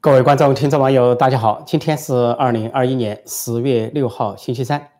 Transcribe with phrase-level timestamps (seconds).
[0.00, 1.60] 各位观众、听众、网友，大家好！
[1.66, 4.90] 今天是二零二一年十月六号，星期三。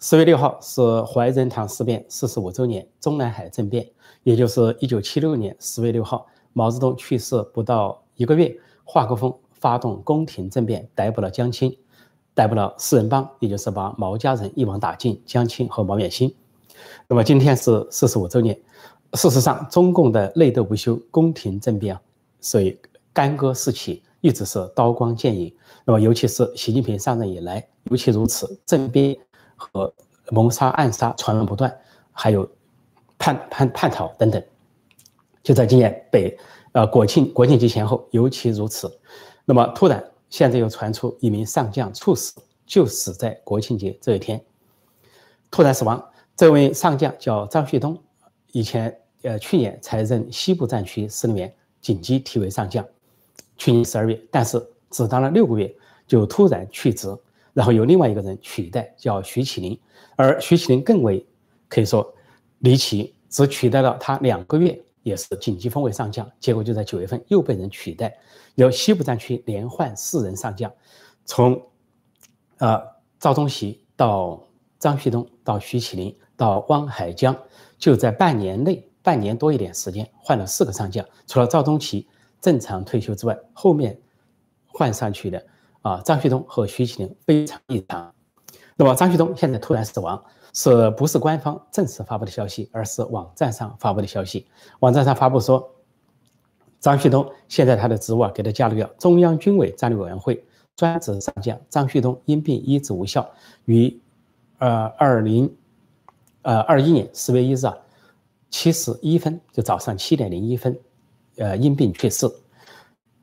[0.00, 3.86] 十月六号是怀仁堂事变四十五周年，中南海政变，
[4.22, 11.76] 也就是一九七六年十月六号，毛泽东去世不到一个月，华国锋发动宫廷政变，逮捕了江青，
[12.32, 16.34] 逮捕了四人帮，也就是把毛家人一网打尽，江青和毛远新。
[17.06, 18.58] 那么今天是四十五周年。
[19.12, 22.00] 事实上，中共的内斗不休，宫廷政变啊，
[22.40, 22.80] 所以
[23.12, 24.02] 干戈四起。
[24.20, 25.54] 一直是刀光剑影，
[25.84, 29.16] 那么尤其是习近平上任以来，尤其如此，政变
[29.56, 29.92] 和
[30.30, 31.74] 谋杀暗杀传闻不断，
[32.12, 32.48] 还有
[33.16, 34.42] 叛叛叛逃等等，
[35.42, 36.36] 就在今年北
[36.72, 38.90] 呃国庆国庆节前后尤其如此。
[39.44, 42.34] 那么突然现在又传出一名上将猝死，
[42.66, 44.44] 就死在国庆节这一天，
[45.50, 46.04] 突然死亡。
[46.36, 47.98] 这位上将叫张旭东，
[48.52, 52.84] 以前呃去年才任西部战区司令员，紧急提为上将。
[53.58, 55.74] 去年十二月，但是只当了六个月
[56.06, 57.14] 就突然去职，
[57.52, 59.78] 然后由另外一个人取代，叫徐启林。
[60.16, 61.26] 而徐启林更为
[61.68, 62.14] 可以说
[62.60, 66.30] 离奇，只取代了他两个月，也是紧急封为上将。
[66.38, 68.16] 结果就在九月份又被人取代，
[68.54, 70.72] 由西部战区连换四人上将，
[71.24, 71.60] 从
[72.58, 72.80] 呃
[73.18, 74.40] 赵宗习到
[74.78, 77.36] 张旭东到徐启林到汪海江，
[77.76, 82.06] 就在半年内半年多一点时间换了四个上将，除了赵宗习。
[82.40, 83.98] 正常退休之外，后面
[84.66, 85.44] 换上去的
[85.82, 88.12] 啊，张旭东和徐启林非常异常。
[88.76, 90.22] 那么张旭东现在突然死亡，
[90.52, 94.46] 是不是官方正式发布的消息，而是网站上发布的消息？
[94.78, 95.68] 网站上发布说，
[96.78, 100.44] 张旭东现在他的职务啊，给他加了个中央军委战略委员会
[100.76, 103.28] 专职上将张旭东因病医治无效，
[103.64, 104.00] 于
[104.58, 105.52] 呃二零
[106.42, 107.76] 呃二一年十月一日啊
[108.48, 110.78] 七时一分，就早上七点零一分。
[111.38, 112.30] 呃，因病去世，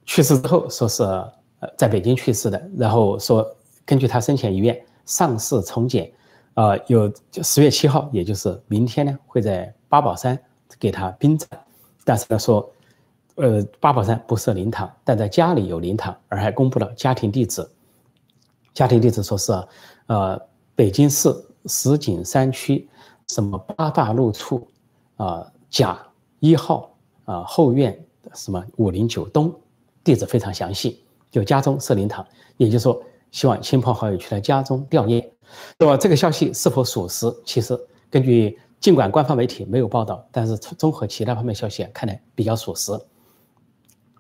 [0.06, 3.46] 去世之后说是呃在北京去世的，然后说
[3.86, 6.12] 根据他生前遗愿，上市重检，
[6.56, 7.12] 呃，有
[7.44, 10.40] 十月七号，也就是明天呢，会在八宝山
[10.80, 11.48] 给他殡葬，
[12.04, 12.72] 但是呢说，
[13.36, 17.68] 呃，八宝山不设灵堂，但在家里有灵堂，而还公布了家庭地址，
[18.74, 19.52] 家庭地址说是
[20.08, 20.42] 呃
[20.74, 21.30] 北京市
[21.66, 22.88] 石景山区
[23.28, 24.68] 什么八大路处
[25.18, 26.00] 啊甲
[26.40, 26.95] 一号
[27.26, 28.00] 啊后院。
[28.34, 29.54] 什么五零九东，
[30.04, 32.26] 地址非常详细，就家中设灵堂，
[32.58, 33.00] 也就是说，
[33.30, 35.24] 希望亲朋好友去他家中吊唁。
[35.78, 37.32] 那么这个消息是否属实？
[37.46, 42.92] 其实根据尽管官方媒体没有报道，但是综合其他方面消息看来比较属实。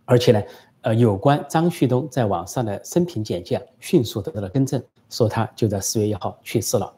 [0.05, 0.43] 而且呢，
[0.81, 6.93] 呃，有关张旭东在网上的生平简介迅速得到了更正，说他就在四月一号去世了。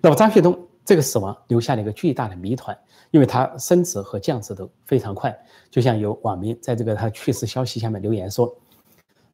[0.00, 0.56] 那么张旭东
[0.86, 2.74] 这个死亡留下了一个巨大的谜团。
[3.12, 5.34] 因为他升职和降职都非常快，
[5.70, 8.52] 就像有网民在这个他去世消息下面留言说，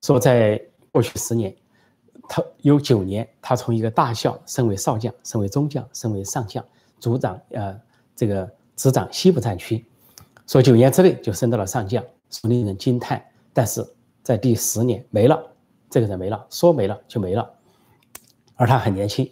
[0.02, 1.52] 说在过去十年，
[2.28, 6.64] 他有九年他从一个大校升为少将，升为中将，升为上将，
[7.00, 7.80] 组长呃
[8.14, 9.84] 这个执掌西部战区，
[10.46, 13.24] 说九年之内就升到了上将，说令人惊叹。
[13.54, 13.84] 但是
[14.22, 15.42] 在第十年没了，
[15.88, 17.50] 这个人没了，说没了就没了，
[18.54, 19.28] 而他很年轻，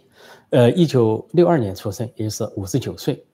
[0.51, 3.25] 呃，一九六二年出生，也就是五十九岁。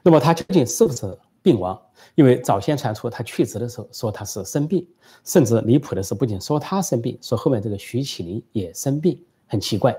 [0.00, 1.80] 那么他究竟是不是病亡？
[2.14, 4.86] 因为早先传出他去职的时候说他是生病，
[5.24, 9.96] 甚至离谱的是，不仅说他生病，说后面这个徐启林也生病，很奇怪。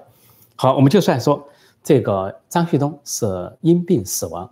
[0.55, 1.45] 好，我们就算说
[1.83, 3.25] 这个张旭东是
[3.59, 4.49] 因病死亡，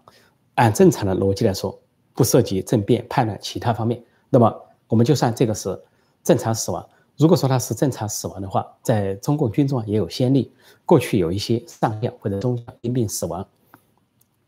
[0.56, 1.80] 按正常的逻辑来说，
[2.14, 4.54] 不涉及政变叛乱其他方面，那么
[4.90, 5.82] 我们就算这个是
[6.24, 6.86] 正常死亡。
[7.22, 10.52] 如果说他是正常死亡的话，在中共军中也有先例，
[10.88, 13.48] 过去有一些上将或者中将因病死亡。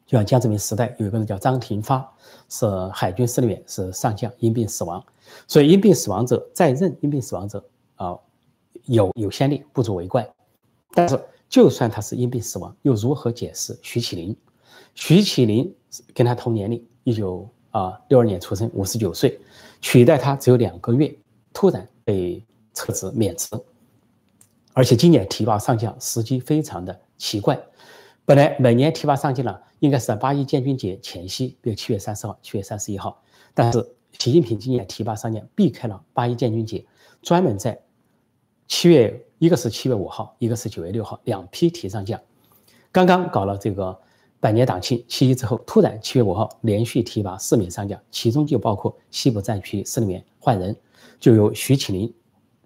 [0.07, 2.11] 就像江泽民时代有一个人叫张廷发，
[2.49, 5.05] 是海军司令员，是上将，因病死亡。
[5.47, 7.63] 所以因病死亡者在任，因病死亡者
[7.95, 8.17] 啊，
[8.85, 10.27] 有有先例，不足为怪。
[10.95, 14.35] 但是就算他是因病死亡，又如何解释徐启林？
[14.95, 15.71] 徐启林
[16.11, 19.39] 跟他同年龄，一九啊六二年出生，五十九岁，
[19.79, 21.15] 取代他只有两个月，
[21.53, 23.49] 突然被撤职免职，
[24.73, 27.59] 而且今年提拔上将时机非常的奇怪。
[28.25, 33.21] 本来每年提拔上将呢，应该是在八一建军节前夕，比如七月三十号、七月三十一号。
[33.53, 36.85] 但是习近平今年提拔上将，避开了八一建军节，
[37.21, 37.79] 专门在
[38.67, 42.19] 七月，一个是七月五号，一个是九月六号，两批提上将。
[42.91, 43.99] 刚刚搞了这个
[44.39, 50.75] 百年党庆七一之后，突然七月五号连续提拔四名上将，其中就包括西部战区司令员换人，
[51.19, 52.13] 就由徐启林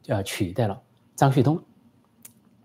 [0.07, 0.81] 呃取代了
[1.15, 1.61] 张旭东。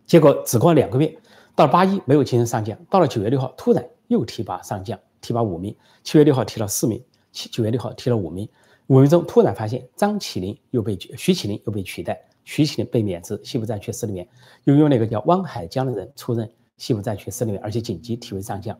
[0.07, 1.19] 结果只过了两个月。
[1.55, 5.77] 到了八一没有晋升上将，到了九月六号突然又提拔上将，提拔五名。
[6.03, 8.49] 七月六号提了四名，七九月六号提了五名，
[8.87, 14.27] 五名中突然发现张起灵又被徐启灵又被取代，徐启灵被免职西部战区司令员，
[14.65, 18.75] 又用那个叫汪海江的人出任西部战区司令员，而且紧急提为上将。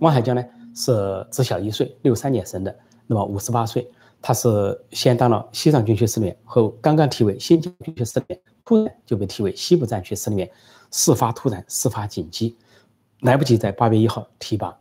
[0.00, 0.42] 汪海江呢
[0.74, 2.74] 是只小一岁，六三年生的，
[3.06, 3.86] 那么五十八岁，
[4.20, 10.50] 他是先当了西藏军区司令员，后刚刚提为新疆军区司令员，突然就被提为西部战区司令员，
[10.90, 12.56] 事发突然，事发紧急，
[13.20, 14.76] 来不及在八月一号提拔。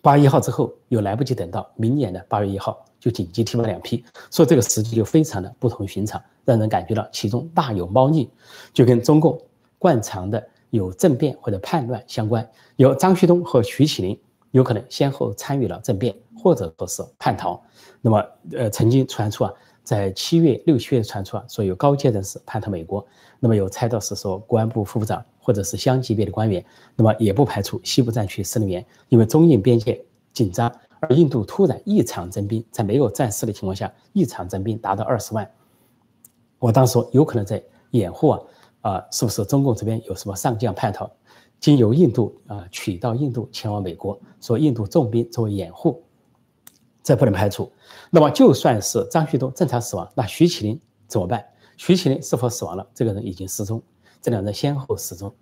[0.00, 8.28] 八月一号之后，又来不及等到明年的八月一号，就紧急提拔两批，所以这个时机就非常的不同寻常，让人感觉到其中大有猫腻，
[8.72, 9.40] 就跟中共
[9.78, 12.44] 惯常的有政变或者叛乱相关。
[12.74, 14.20] 有张旭东和徐启林
[14.52, 17.60] 有可能先后参与了政变，或者说是叛逃。
[18.00, 19.52] 那么，呃，曾经传出啊，
[19.82, 23.04] 在七月六七月传出啊，说有高阶人士叛逃美国。
[23.40, 25.22] 那么有猜到是说公安部副部长。
[25.44, 26.64] 或者是乡级别的官员，
[26.94, 30.00] 那么也不排除西部战区司令员，因为中印边界
[30.32, 35.50] 紧张，而印度突然异常增兵，在没有战事的情况下异常增兵达到二十万。
[36.60, 37.60] 我当时说有可能在
[37.90, 38.40] 掩护啊
[38.82, 41.10] 啊，是不是中共这边有什么上将叛逃，
[41.62, 46.02] 经由印度啊取到印度前往美国，说印度重兵作为掩护，
[47.04, 47.72] 这不能排除。
[48.10, 51.42] 那么就算是张旭东正常死亡，那徐启林怎么办？
[51.76, 52.86] 徐启林是否死亡了？
[52.92, 53.80] 这个人已经失踪。
[54.20, 55.34] 这两人先后失踪，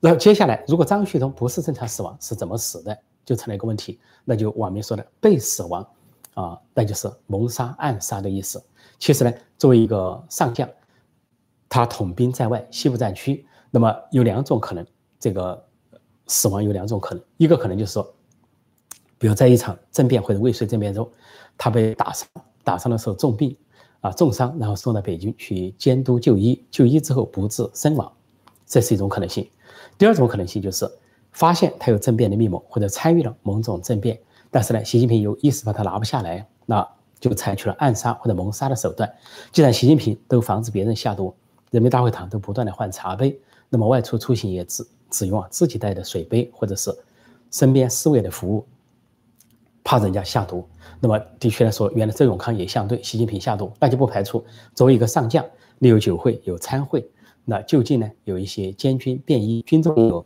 [0.00, 3.98] 然后接下来，如果张旭东不是正常死亡，是怎么死的，就成了一个问题。
[4.24, 5.84] 那就网民说的被死亡，
[6.34, 8.64] 啊，那就是谋杀、暗杀的意思。
[9.00, 10.68] 其实呢，作为一个上将，
[11.68, 14.86] 他统兵在外西部战区，那么有两种可能，
[15.24, 15.64] 这个
[16.26, 18.14] 死亡有两种可能，一个可能就是说，
[19.16, 21.10] 比如在一场政变或者未遂政变中，
[21.56, 22.28] 他被打伤，
[22.62, 23.56] 打伤的时候重病。
[24.02, 28.12] 啊，重伤，然后送到北京去监督就医，就医之后不治身亡，
[28.66, 29.48] 这是一种可能性。
[29.96, 30.86] 第二种可能性就是
[31.32, 36.86] 发现他有政变的密谋，或者参与了某种政变，但是呢，习近平又一时把他拿不下来，那
[37.18, 39.10] 就采取了暗杀或者谋杀的手段。
[39.52, 41.34] 既然习近平都防止别人下毒，
[41.70, 43.40] 人民大会堂都不断的换茶杯，
[43.70, 46.94] 那么外出出行也只只用啊自己带的水杯，或者是
[47.50, 48.66] 身边侍卫的服务。
[49.86, 50.66] 怕人家下毒，
[50.98, 54.42] 那么的确来说，原来周永康也相对习近平下毒，那就不排除
[54.74, 55.44] 作为一个上将，
[55.78, 57.06] 你有酒会有参会，
[57.44, 60.24] 那就近呢有一些监军便衣，军中有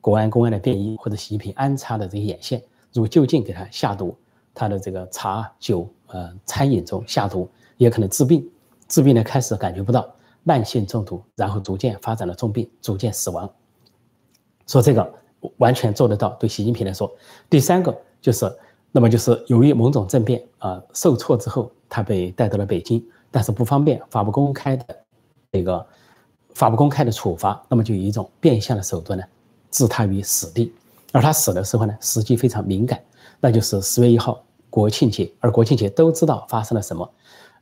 [0.00, 4.16] 国安公安的便衣或者习近平安插的这些眼线，如果就近给他下毒，
[4.54, 8.48] 他的这个茶酒呃餐饮中下毒，也可能治病，
[8.86, 10.08] 治病呢开始感觉不到，
[10.44, 13.50] 慢性中毒，然后逐渐发展了重病，逐渐死亡。
[14.70, 15.12] 说这个
[15.58, 17.10] 完全做得到，对习近平来说，
[17.50, 18.50] 第三个就是。
[18.92, 23.00] 那么就是由于某种政变啊受挫之后，他被带到了北京，
[23.30, 24.84] 但是不方便发布公开的
[25.52, 25.86] 这个
[26.54, 29.24] 发布公开的处罚，那么就以一种变相的手段呢
[29.70, 30.74] 置他于死地。
[31.12, 33.00] 而他死的时候呢，时机非常敏感，
[33.38, 37.08] 那就是十月一号国庆节，而国庆节都知道发生了什么。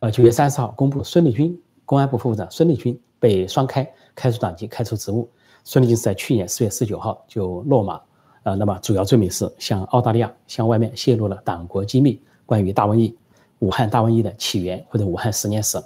[0.01, 1.55] 呃，九月三十号公布孙立军
[1.85, 5.29] 公安部副部长孙立军被双开，开除党籍，开除职务。
[5.69, 8.01] 孙立军是在去年四月十九号就落马。
[8.45, 13.15] 呃，那么主要罪名是向澳大利亚向外面泄露了党国机密，关于大瘟疫、
[13.59, 15.79] 武汉大瘟疫的起源或者武汉十年史。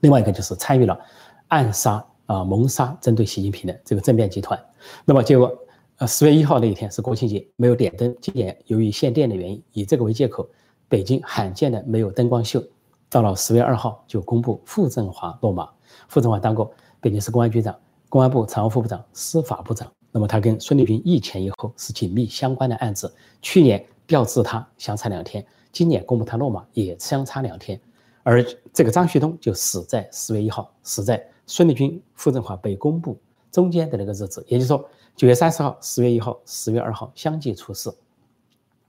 [0.00, 1.00] 另外一个就是参与了
[1.48, 4.62] 暗杀啊谋杀针对习近平的这个政变集团。
[5.06, 5.50] 那么结果，
[5.96, 8.14] 呃，十月一号那一天是国庆节，没有点灯。
[8.20, 10.46] 今年由于限电的原因，以这个为借口，
[10.90, 12.62] 北京罕见的没有灯光秀。
[13.08, 15.70] 到了十月二号就公布傅政华落马。
[16.06, 16.70] 傅政华当过
[17.00, 17.74] 北京市公安局长、
[18.14, 19.92] 公安部常务副部长、司法部长。
[20.12, 27.80] 那么他跟孙立军一前一后是紧密相关的案子，去年调至他相差两天，今年公布他落马也相差两天，
[28.22, 28.40] 而
[28.72, 33.18] 这个张旭东就死在十月一号，死在孙立军、傅政华被公布
[33.50, 37.92] 中间的那个日子，也就是说九月三十号、十月一号、十月二号相继出事。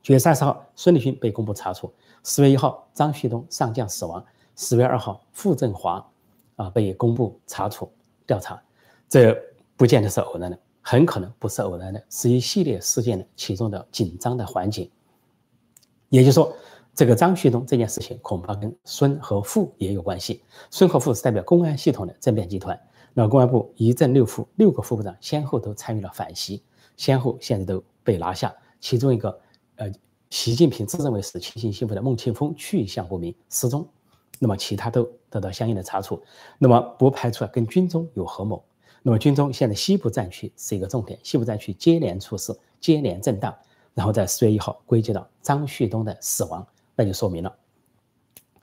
[0.03, 1.91] 九月三十号孙立军被公布查处，
[2.23, 4.23] 十月一号张旭东上将死亡，
[4.55, 6.07] 十月二号傅政华
[6.57, 7.91] 啊被公布查处
[8.27, 8.61] 调查，
[9.09, 9.37] 这
[9.77, 10.59] 不见得是偶然的。
[10.87, 14.87] 很可能不是偶然的，是一系列事件的其中的紧张的环节。
[16.09, 16.55] 也就是说，
[16.93, 20.43] 这个张旭东这件事情恐怕跟孙和傅也有关系。
[20.69, 22.79] 孙和傅是代表公安系统的政变集团，
[23.15, 26.61] 那公安部一正六副六个副部长先后都参与了反袭，
[26.95, 28.55] 先后现在都被拿下。
[28.79, 29.39] 其中一个，
[29.77, 29.91] 呃，
[30.29, 33.87] 习近平自认为是亲信幸福的孟庆峰去向不明失踪，
[34.37, 36.21] 那么其他都得到相应的查处。
[36.59, 38.63] 那么不排除啊跟军中有合谋。
[39.07, 43.55] 那么，军中现在西部战区是一个重点，西部战区接连出事，接连震荡，
[43.93, 47.55] 然后在四月一号归结到张旭东的死亡，那就说明了。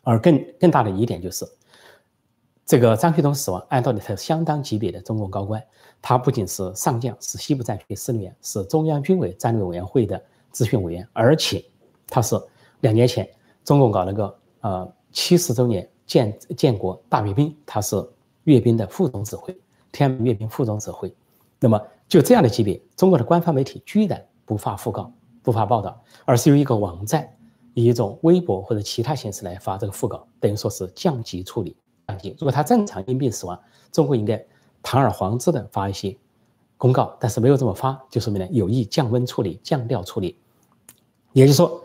[0.03, 1.47] 而更更大的疑点就是，
[2.67, 5.63] 这个张旭东死亡，按道理他是相当级别的中共高官，
[6.01, 10.21] 他不仅是上将，是西部战区司令员，是中央军委战略委员会的
[10.53, 11.65] 咨询委员，而且
[12.09, 12.35] 他是
[12.81, 13.31] 两年前
[13.63, 18.05] 中共搞了个呃七十周年建建国大阅兵，他是。
[18.45, 19.57] 阅兵的副总指挥，
[19.93, 21.15] 天安门阅兵副总指挥。
[21.61, 27.29] 那么就这样的级别，中国的官方媒体居然不发讣告、不发报道，而是由一个网站
[27.75, 31.77] 以一种微博或者其他形式来发这个讣告，等于说是降级处理。
[32.09, 32.31] 降级。
[32.39, 33.59] 如果他正常因病死亡，
[33.93, 34.45] 中国应该
[34.83, 36.17] 堂而皇之的发一些
[36.77, 40.37] 公告，但是没有这么发，就说明呢有意降温处理、降调处理，
[41.33, 41.81] 也就是说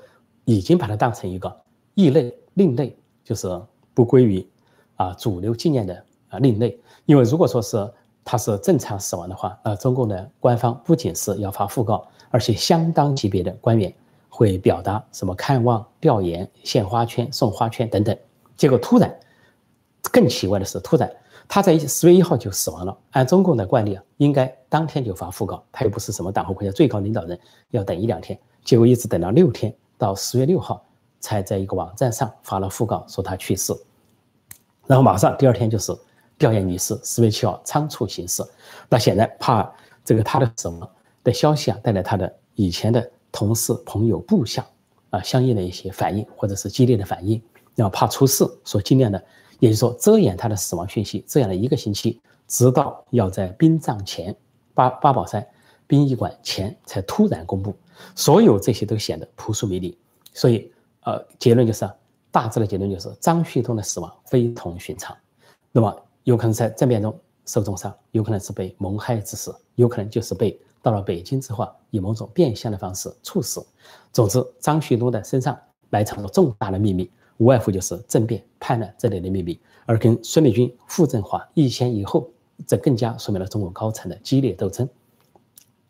[0.45, 1.55] 已经把它当成一个
[1.93, 3.47] 异类、另类，就是
[3.93, 4.45] 不归于
[4.95, 6.79] 啊主流纪念的啊另类。
[7.05, 7.77] 因为如果说是
[8.29, 13.91] 他是正常死亡的话，呃，中共的官方不仅是要发讣告，而且相当级别的官员
[14.27, 18.13] 会表达什么看望、调研、献花圈、送花圈等等。
[18.57, 19.17] 结果突然，
[20.11, 21.09] 更奇怪的是，突然
[21.47, 22.97] 他在十月一号就死亡了。
[23.11, 28.37] 按中共的惯例啊，应该当天就发讣告，他又不是什么党和国家最高领导人，要等一两天。
[28.65, 30.83] 结果一直等到六天，到十月六号
[31.21, 33.73] 才在一个网站上发了讣告，说他去世，
[34.85, 35.97] 然后马上第二天就是。
[36.37, 38.43] 吊唁仪式十月七号仓促行事，
[38.87, 39.73] 那显然怕
[40.05, 40.87] 这个他的什么
[41.23, 44.65] 的消息啊带来他的以前的同事、朋友、部下
[45.09, 47.41] 啊相应的一些反应或者是激烈的反应，
[47.75, 49.23] 然后怕出事，所尽量的，
[49.59, 54.35] 也就是说遮掩他的死亡讯息，这样的一个星期，直到要在殡葬前
[54.75, 55.45] 八八宝山
[55.87, 57.75] 殡仪馆前才突然公布，
[58.15, 59.97] 所有这些都显得扑朔迷离，
[60.33, 61.89] 所以呃结论就是
[62.29, 65.17] 大致的结论就是张旭东的死亡非同寻常，
[65.71, 66.03] 那么。
[66.27, 73.65] 有可能在政变中受重伤，有可能是被谋害致死，有可能就是被到了北京之后以某种变相的方式猝死。
[74.11, 75.57] 总之，张旭东的身上
[75.89, 79.57] 埋藏着重大的秘密，无外乎就是政变、叛乱这类的秘密。
[79.85, 82.29] 而跟孙立军、傅政华一前一后，
[82.67, 84.85] 这更加说明了中国高层的激烈斗争。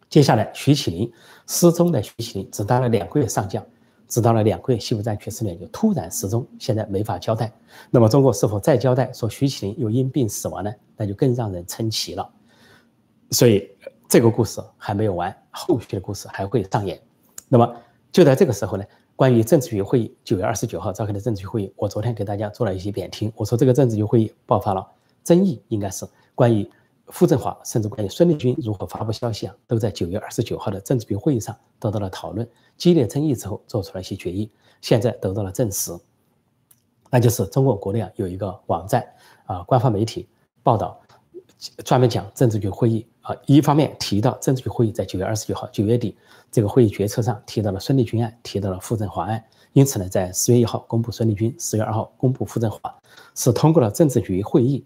[0.07, 1.11] 接下来，徐启林
[1.47, 3.65] 失踪的徐启林只当了两个月上将。
[4.07, 7.51] 直到了两个月，西部战区司令就突然失踪，现在没法交代。
[7.91, 10.73] 那么中国是否再交代说徐启林又因病死亡呢？
[10.95, 12.29] 那就更让人称奇了。
[13.31, 13.69] 所以
[14.07, 16.99] 这个故事还没有完，后续的故事还会上演。
[17.49, 17.75] 那么
[18.11, 18.83] 就在这个时候呢，
[19.15, 23.31] 关于政治局会议九月二十九号召开的政治局会议，我昨天给大家做了一些点评。
[23.35, 24.85] 我说这个政治局会议爆发了
[25.23, 26.69] 争议，应该是关于。
[27.09, 32.45] 傅政华甚至关于孙立军如何发布消息啊，都在九月二十九号的政治局会议上得到了讨论，
[32.75, 35.97] 激烈争议之后做出了一些决议，现在得到了证实，
[37.09, 39.07] 那就是中国国内啊有一个网站
[39.45, 40.27] 啊，官方媒体
[40.63, 40.99] 报道，
[41.85, 46.17] 专门讲政治局会议啊，一方面提到政治局会议在九月二十九号九月底
[46.51, 52.93] 这个会议决策上提到了孙立军案，提到了傅政华案，因此呢，在十月一号公布孙立军，十月二号公布傅政华，
[53.33, 54.85] 是通过了政治局会议，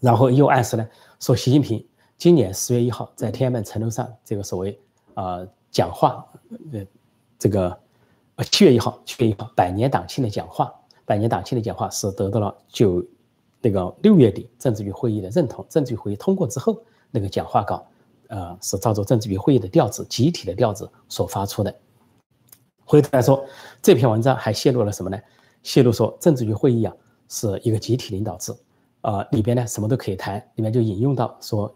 [0.00, 0.88] 然后又暗示呢。
[1.20, 1.86] 说习近平
[2.16, 4.78] 今年十月一号在天安门城楼上这个所谓
[5.12, 6.26] 啊讲话，
[6.72, 6.84] 呃，
[7.38, 7.78] 这个
[8.36, 10.72] 呃七月一号七月一号百年党庆的讲话，
[11.04, 13.04] 百年党庆的讲话是得到了九
[13.60, 17.86] 那个六月底政治局会议的认同，政治局会议通过之后，那个讲话稿，
[18.28, 21.74] 呃，是照着政治局会议的调子，集体的调子所发出的。
[22.82, 23.44] 回头来说，
[23.82, 25.18] 这篇文章还泄露了什么呢？
[25.62, 26.96] 泄露说政治局会议啊
[27.28, 28.54] 是一个集体领导制。
[29.02, 31.74] 呃，里边呢什么都可以谈，里面就引用到说，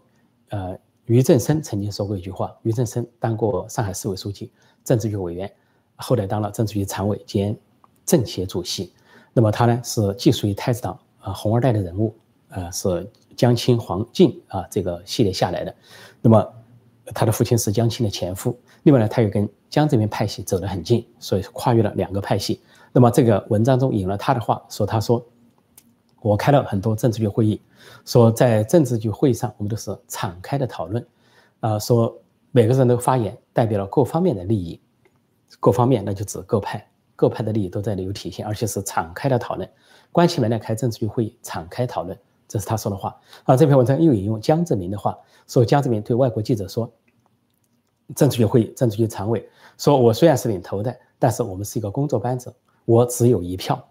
[0.49, 4.51] 呃，俞正声曾经说过一句话，俞正声当过上海市委书记、
[4.83, 5.51] 政治局委员，
[5.95, 7.57] 后来当了政治局常委兼
[8.05, 8.93] 政协主席。
[9.33, 12.15] 那么他呢是既属于太子党啊红二代的人物，
[12.49, 15.75] 呃，是江青、黄晋啊这个系列下来的。
[16.21, 16.53] 那么
[17.07, 22.61] 他的父亲是江青的前夫，另外呢他又跟江泽民派系走得很近，所以跨越了两个派系。
[22.93, 25.25] 那么这个文章中引了他的话，说他说。
[26.25, 27.61] 我开了很多政治局会议，
[28.03, 31.05] 说在政治局会议上，我们都是敞开的讨论，
[31.59, 32.17] 啊，说
[32.51, 34.81] 每个人都发言，代表了各方面的利益，
[35.59, 36.83] 各方面那就指各派，
[37.15, 39.69] 各派的利益都在里有体现，而且是敞开的讨论，
[40.11, 42.17] 关起门来开政治局会议，敞开讨论，
[42.47, 43.15] 这是他说的话。
[43.43, 45.15] 啊，这篇文章又引用江泽民的话，
[45.45, 46.91] 说江泽民对外国记者说，
[48.15, 52.51] 政治局会议，政治局常委说，我虽然是领头的，但是我们是一个工作班子，
[52.85, 53.87] 我只有一票。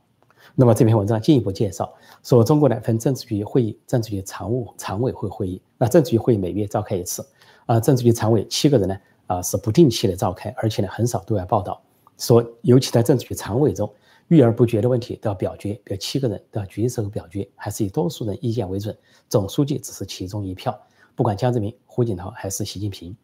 [0.57, 1.93] 那么这篇文章进一步介绍
[2.23, 5.61] 说，中国呢分政治局会议、政治局常务、常委会会议。
[5.77, 7.27] 那政治局会议每月召开一次，
[7.67, 8.97] 啊，政治局常委七个人呢，
[9.27, 11.83] 啊是不定期的召开，而且呢很少对外报道。
[12.19, 13.93] 说尤其在政治局常委中，
[14.29, 18.97] 遇而不决的问题都要表决，比如七个人都要举手表决，还是以多数人意见为准，
[19.29, 20.79] 总书记只是其中一票，
[21.17, 23.17] 不管江泽民、胡锦涛还是习近平。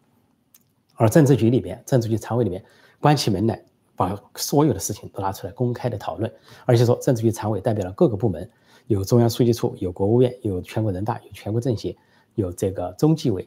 [0.96, 2.62] 而政治局里边，政治局常委里面
[2.98, 3.62] 关起门来。
[4.00, 6.32] 把所有的事情都拿出来公开的讨论，
[6.64, 8.50] 而且说政治局常委代表了各个部门，
[8.86, 11.94] 有中央书记处，有国务院，有全国人大，有全国政协，
[12.34, 13.46] 有这个中纪委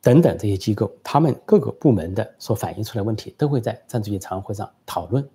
[0.00, 5.28] 等等这些机构，他们各个部门的所反映出来问题都会在政治局常委会上讨论。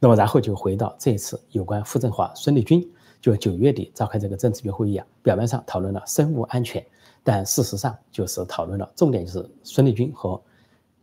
[0.00, 2.82] 那么然后就回到这一次有关傅政华、孙立军
[3.20, 6.82] 就九月底召开这个政治局会议啊，表面上讨论了生物安全，
[7.22, 10.40] 但事实上就是讨论了重点就是孙立军和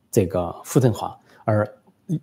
[0.10, 1.72] 这个傅政华，而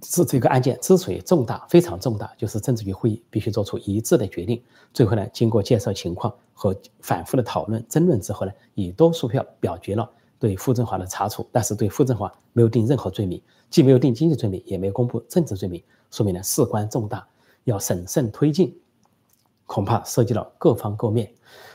[0.01, 4.62] 这这个案件之所以重大，非常重大，就是政治局会议必须做出一致的决定。
[4.95, 10.09] 最后呢，经过介绍情况和反复的讨论争论之后呢，以多数票表决了
[10.39, 17.27] 对傅政华的查处，但是对傅政华没有定任何罪名，既没有定经济罪名，也没有公布政治罪名，说明呢事关重大，
[17.65, 18.73] 要审慎推进，
[19.67, 21.29] 恐怕涉及到各方各面。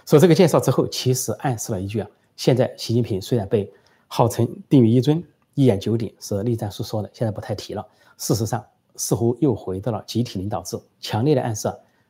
[0.06, 3.70] 所以这个介绍之后，其实暗示了一句啊，现在习近平虽然被
[4.08, 5.22] 号称定于一尊。
[5.58, 7.84] 一言九鼎是栗战书说的，现在不太提了。
[8.16, 8.64] 事实上，
[8.96, 11.68] 似乎又回到了集体领导制，强烈的暗示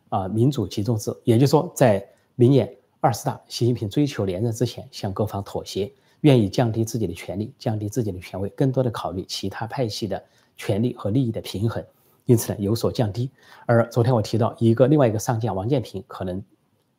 [0.09, 1.15] 啊，民主集中制。
[1.23, 5.89] 也就是说，在明年二十大，习近平追求连任之前，向各方妥协，
[6.21, 10.21] 愿意降低自己的权力，降低自己的权威，更多的考虑其他派系的
[10.57, 11.81] 权利和利益的平衡，
[12.25, 13.31] 因此呢，有所降低。
[13.65, 16.43] 而昨天我提到一个另外一个上将王建平可能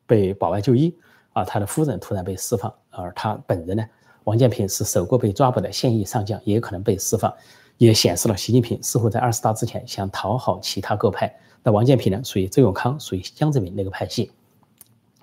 [0.06, 0.96] 被保外就医
[1.34, 3.84] 啊，他的夫人突然被释放，而他本人呢？
[4.28, 7.32] 王建平是首个被抓捕的现役上将，也可能被释放，
[7.78, 11.34] 也显示了习近平似乎在二十大之前想讨好其他各派。
[11.62, 14.30] 那王建平呢，属于周永康，属于江泽民那个派系，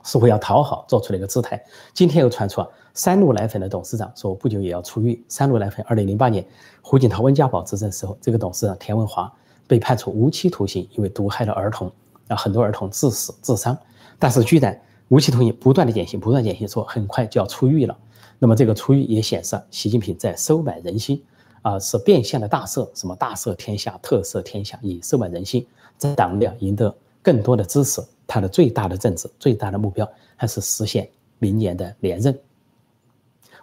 [0.01, 1.63] 似乎要讨好，做出了一个姿态。
[1.93, 5.23] 今天又传出啊，三鹿奶粉的董事长说不久也要出狱。
[5.27, 6.43] 三鹿奶粉二零零八年
[6.81, 9.31] 胡锦涛、温家宝执政时候，这个董事长田文华
[9.67, 11.91] 被判处无期徒刑，因为毒害了儿童，
[12.27, 13.77] 啊，很多儿童致死、致伤。
[14.17, 17.95] 但是居然无期徒刑不断的减刑，不断减刑，说很快就要出狱了。
[18.39, 21.23] 那么这个出狱也显示习近平在收买人心，
[21.61, 25.65] 啊，是变相的大赦，什么大赦天下、特赦天下，以收买人心，
[25.97, 28.01] 在党内赢得更多的支持。
[28.27, 32.35] 他的最大的政治、最大的目标还是实现明年的连任。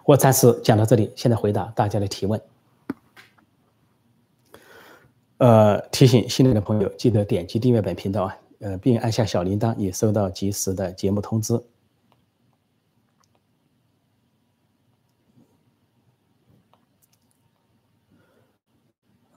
[0.05, 2.41] 我暂时讲到这里，现在回答大家的提问。
[5.37, 11.61] 呃，提醒新来的朋友记得点击订阅本频道啊，呃，并按下小铃铛，以收到及时的节目通知。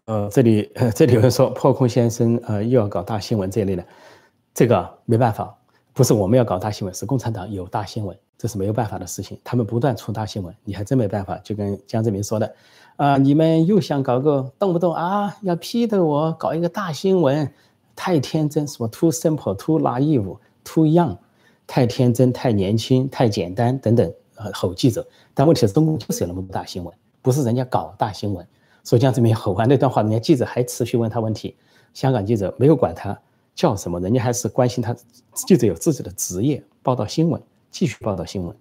[0.06, 3.84] 呃，这里这里有人说破空先生呃又要搞大新闻这一类的，
[4.54, 5.52] 这个没办法，
[5.92, 9.36] 不是我们要搞大新闻，是共产党有大新闻，这是没有办法的事情。
[9.42, 11.36] 他们不断出大新闻，你还真没办法。
[11.38, 12.54] 就跟江泽民说的，
[12.94, 17.52] 啊，你们又想搞个动不动啊要批斗我，搞一个大新闻，
[17.96, 21.16] 太天真，什么 too simple，too naive，too young，
[21.66, 25.04] 太天真，太年轻，太简单等等，呃，吼记者。
[25.34, 28.46] 但问题是，中共就是有那么多大新闻，不是人家搞大新闻。
[28.86, 31.56] 说江泽民吼完那段话，人家记者还持续问他问题，
[31.92, 33.20] 香港记者没有管他
[33.52, 34.96] 叫什么，人家还是关心他。
[35.34, 38.56] 记者有自己的职业，报道新闻，继续报道新闻。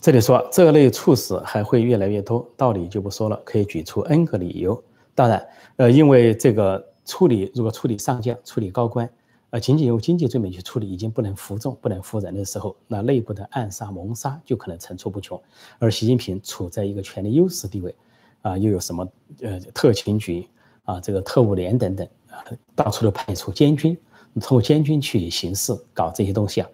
[0.00, 4.80] 这里说这类猝死还会越来越多，道理就不说了，可以举出 N 个理由。
[5.16, 5.44] 当然，
[5.78, 9.10] 呃，因为这个处理，如果处理上将、处理高官。
[9.50, 15.40] 呃，仅仅用经济罪名去处理已经不能服众、不能服人的时候，那内部的暗杀、谋杀就可能层出不穷。
[15.78, 17.94] 而习近平处在一个权力优势地位，
[18.42, 19.08] 啊，又有什么
[19.40, 20.46] 呃特勤局
[20.84, 23.96] 啊，这个特务连等等啊，到处都派出监军，
[24.34, 26.68] 通过监军去行事、搞这些东西啊，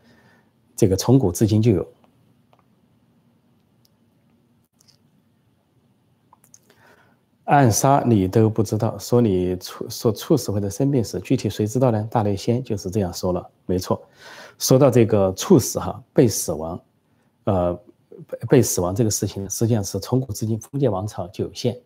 [0.74, 1.93] 这个从古至今就有。
[7.44, 12.08] 暗杀你都不知道，说你猝说猝死或者生病死，具体谁知道呢？
[12.10, 14.02] 大内仙就是这样说了，没错。
[14.58, 16.80] 说到这个猝死哈，被死亡，
[17.44, 17.78] 呃，
[18.48, 21.78] 被死亡这个事情，实际上是从古至今封建王朝就有限，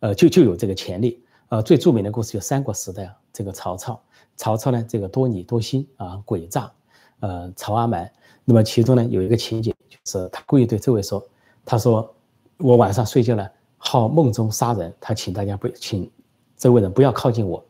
[0.00, 1.22] 呃，就就有这个潜力。
[1.50, 4.00] 呃，最著名的故事就三国时代啊，这个曹操，
[4.36, 6.72] 曹操呢这个多疑多心啊，诡诈，
[7.20, 8.10] 呃，曹阿瞒。
[8.46, 11.22] 那么其中呢有一个情节，就是他故意对周围说，
[11.66, 12.14] 他说
[12.56, 13.46] 我晚上睡觉呢。
[13.84, 16.08] 好梦中杀人，他请大家不请
[16.56, 17.62] 周围人不要靠近我。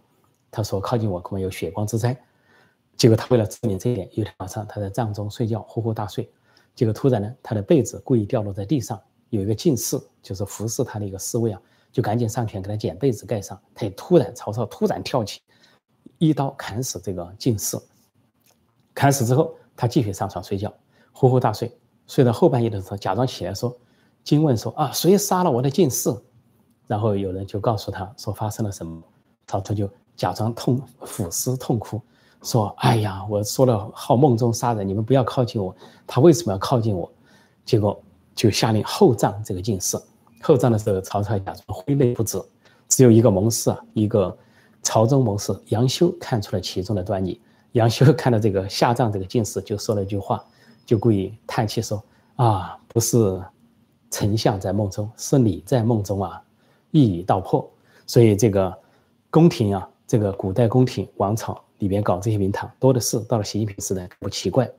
[0.50, 2.14] 他说靠近我可能有血光之灾。
[2.98, 6.30] 结果他为了证明这一点，有天晚上他在帐中睡觉，呼呼大睡。
[6.74, 13.58] 结果突然呢，他的被子故意掉落在地上，有一个近侍，就是服侍他的一个侍卫啊，就赶紧上前给他捡被子盖上。
[13.74, 15.40] 他也突然，曹操突然跳起，
[16.18, 17.78] 一刀砍死这个近侍。
[18.94, 20.72] 砍死之后，他继续上床睡觉，
[21.10, 21.74] 呼呼大睡。
[22.06, 23.74] 睡到后半夜的时候，假装起来说。
[24.24, 26.14] 惊问说：“啊，谁杀了我的近侍？”
[26.86, 29.02] 然后有人就告诉他说：“发生了什么？”
[29.46, 32.00] 曹操就假装痛俯尸痛哭，
[32.42, 35.74] 说：“哎呀，我说了好梦中杀人，你们不要靠近我。
[36.06, 37.10] 他为什么要靠近我？”
[37.64, 38.00] 结果
[38.34, 39.96] 就下令厚葬这个近侍。
[40.42, 42.40] 厚葬的时候，曹操假装挥泪不止。
[42.88, 44.36] 只有一个谋士啊，一个
[44.82, 47.40] 朝中谋士杨修看出了其中的端倪。
[47.72, 50.44] 杨修看到这个下葬这个进士，就说了一句话，
[50.84, 52.02] 就故意叹气说
[52.36, 53.42] ：“啊，不是。”
[54.12, 56.40] 丞相在梦中，是你在梦中啊，
[56.90, 57.68] 一语道破。
[58.06, 58.78] 所以这个
[59.30, 64.70] 宫廷啊，这个古代宫廷王朝里边搞这些名堂多的是，到了习近平时代不奇怪。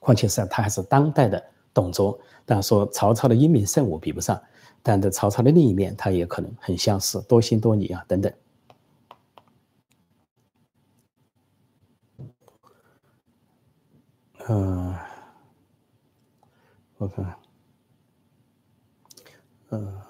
[0.00, 1.42] 况且是他还是当代的
[1.72, 4.38] 董卓，但说曹操的英明圣武比不上，
[4.82, 8.32] 但在曹操的另一面，他也可能很相似，多心多疑啊等等。
[14.46, 14.94] 嗯，
[16.98, 17.34] 我看，
[19.74, 20.00] 嗯。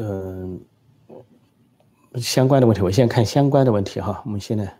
[0.00, 0.60] 嗯，
[2.14, 4.22] 相关的问题，我先看相关的问题哈。
[4.24, 4.72] 我们现在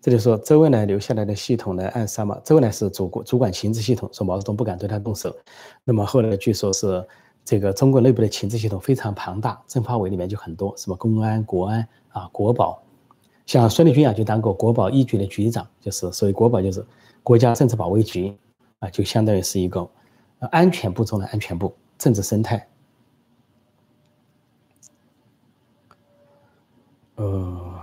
[0.00, 2.40] 这里说周恩来留下来的系统来暗杀嘛？
[2.42, 5.36] 周恩来是主管主管情治系统，说毛泽东不敢对他动手。
[5.84, 7.06] 那么后来据说是
[7.44, 12.82] 这个中国内部的情治系统非常庞大，政法委里面就很多，什么公安、国安啊、国保，
[13.44, 16.82] 像孙立军啊就当过国保一局的局长，就是所谓国保就是
[17.28, 18.34] 国家政治保卫局
[18.78, 19.86] 啊，就相当于是一个
[20.50, 22.66] 安全部中的安全部，政治生态。
[27.16, 27.80] 呃，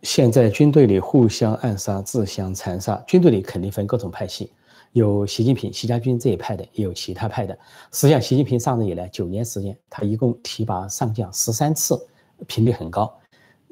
[0.00, 4.50] 现在军队里互相暗杀、自相残杀，军队里肯定分各种派系，
[4.92, 7.52] 有习近平、习家军这一派的，也有其他派的。
[7.92, 12.08] 实际上，习近平上任以来九年时间，他一共提拔上将十三次，
[12.46, 13.14] 频率很高。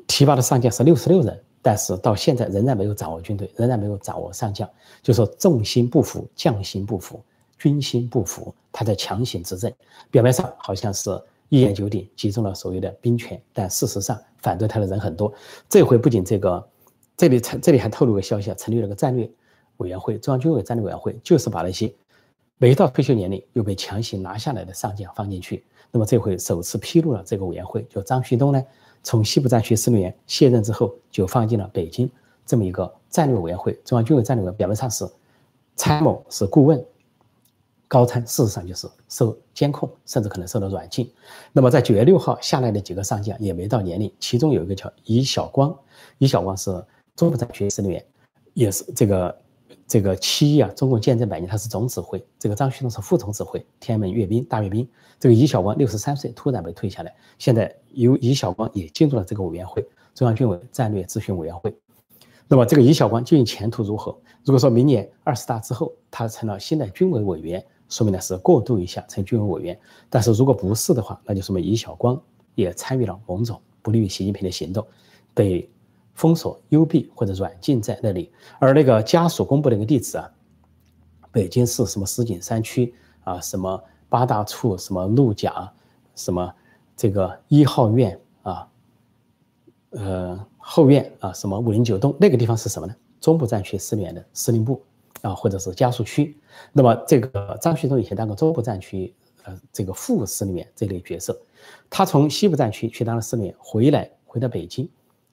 [0.07, 4.68] 提拔的上将是六十六人，但是到现在仍然没有掌握军队，仍然没有掌握上将，
[5.03, 7.20] 就说众心不服，将心不服，
[7.59, 9.72] 军心不服，他在强行执政。
[10.11, 11.11] 表面上好像是。
[11.50, 15.33] 一言九鼎，集中了所谓的兵权，但事实上反对他的人很多。
[15.68, 16.68] 这回不仅这个，
[17.16, 19.31] 这里这里还透露个消息啊，成立了个战略
[19.77, 21.94] 委员会，中央军委战略委员会，就是把那些
[22.57, 25.64] 没到退休年龄又被强行拿下来的上将放进去。
[25.92, 28.61] 那么这回首次披露了这个委员会，就张旭东呢，
[29.05, 32.11] 从西部战区司令员卸任之后，就放进了北京
[32.45, 33.73] 这么一个战略委员会。
[33.85, 35.09] 中央军委战略委员表面上是
[35.77, 36.85] 参谋，是顾问。
[37.87, 41.09] 高参事实上就是受监控，甚至可能受到软禁。
[41.53, 45.73] 那么在九月六号下来的几个上将也没到年龄，其中有一个叫尹晓光，
[46.19, 48.05] 尹晓光是中部战区司令员，
[48.55, 49.38] 也是这个
[49.87, 54.88] 这个七一啊，中共建政百年，他是总指挥，这个张旭东是副总指挥，天安门阅兵大阅兵。
[55.18, 61.74] 这个尹晓光六十三岁突然被退下来，现在由尹晓光也进入了这个委员会，中央军委战略咨询委员会。
[62.48, 64.16] 那么这个尹晓光究竟前途如何？
[64.44, 67.64] 如果说明年二十大之后他成了新的军委委员。
[67.87, 72.20] 说明呢是过渡一下成军委委员，但是如果不是的话，那就说明尹晓光
[72.54, 74.84] 也参与了某种不利于习近平的行动，
[75.34, 75.68] 被
[76.14, 78.33] 封锁、幽闭或者软禁在那里。
[78.59, 80.31] 而那个家属公布的一个地址啊，
[81.31, 85.70] 北京市什么石景山区啊，什么八大处，什么陆甲，
[86.14, 86.55] 什么
[86.96, 88.68] 这个一号院啊，
[89.90, 92.94] 呃后院啊，什么五零九栋那个地方是什么呢？
[93.20, 94.83] 中部战区司令员的司令部。
[95.22, 96.37] 啊，或者是家属区，
[96.70, 101.40] 那么这个张旭东以前当过中部战区，呃，这个副司令员这类角色，
[101.88, 104.87] 他从西部战区去当了司令员，回来回到北京，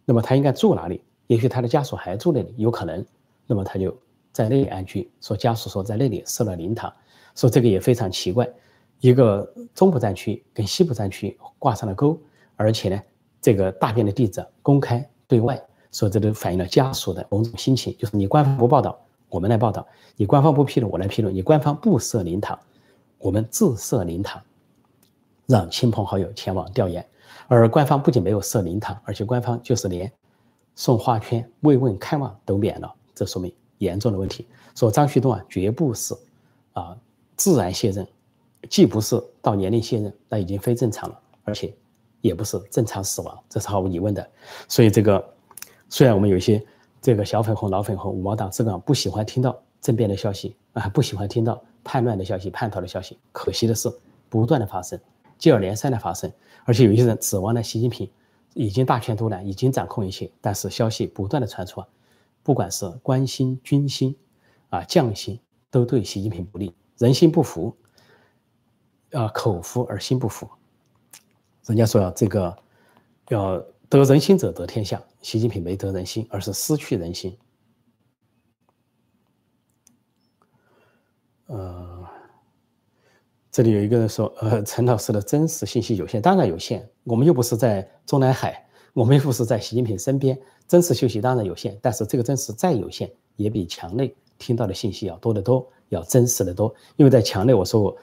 [0.05, 1.01] 那么他应该住哪里？
[1.27, 3.05] 也许他的家属还住那里，有可能，
[3.47, 3.97] 那么他就
[4.33, 5.09] 在那里安居。
[5.21, 6.91] 说家属说在那里设了灵堂，
[7.35, 8.49] 说这个也非常奇怪，
[8.99, 12.19] 一个中部战区跟西部战区挂上了钩，
[12.57, 13.01] 而且呢，
[13.41, 15.61] 这个大便的地址公开对外，
[15.91, 18.99] 说这都反映了家属的某种心情，就是你官方不报道。
[19.29, 19.87] 我们来报道，
[20.17, 21.33] 你官方不批论，我来批论。
[21.33, 22.59] 你官方不设灵堂，
[23.17, 24.41] 我们自设灵堂，
[25.45, 27.07] 让亲朋好友前往调研。
[27.59, 30.11] 而官方不仅没有设灵堂，而且官方就是连
[30.75, 34.47] 送花圈、慰问、看望都免了，这说明严重的问题。
[34.75, 36.15] 说张旭东啊，绝不是
[36.73, 36.97] 啊
[37.35, 38.07] 自然卸任，
[38.69, 41.73] 既不是到年龄卸任，那已经非正常了，而且
[42.21, 44.29] 也不是正常死亡，这是毫无疑问的。
[44.67, 45.23] 所以这个
[45.89, 46.63] 虽然我们有些。
[47.03, 53.17] 这个小粉红、老粉红、五毛党这个不喜欢听到政变的消息啊，不喜欢听到叛乱的消息、叛逃的消息。
[53.31, 53.91] 可惜的是，
[54.29, 54.99] 不断的发生，
[55.41, 56.31] 接二连三的发生，
[56.63, 58.09] 而且有些人指望呢，习近平
[58.53, 61.87] 已经大权独揽，已经掌控一切，但是消息不断的传出啊，
[62.43, 64.15] 不管是官心、军心
[64.69, 65.37] 啊、将心，
[65.69, 67.75] 都对习近平不利，人心不服，
[69.11, 70.49] 啊，口服而心不服。
[71.65, 72.57] 人家说啊，这个
[73.27, 73.61] 要。
[73.91, 75.03] 得人心者得天下。
[75.21, 77.37] 习近平没得人心，而是失去人心。
[81.47, 82.00] 呃，
[83.51, 86.87] 这里有一个人说，呃，陈老师的真实信息有限，当然有限。
[87.03, 91.77] 我们又不是在中南海，我们又不是在习近平身边，真实信息当然有限。
[91.81, 96.73] 但是这个真实再有限，也比墙内听到的信息要多得多，要真实的多。
[96.95, 97.97] 因为在墙内，我说过。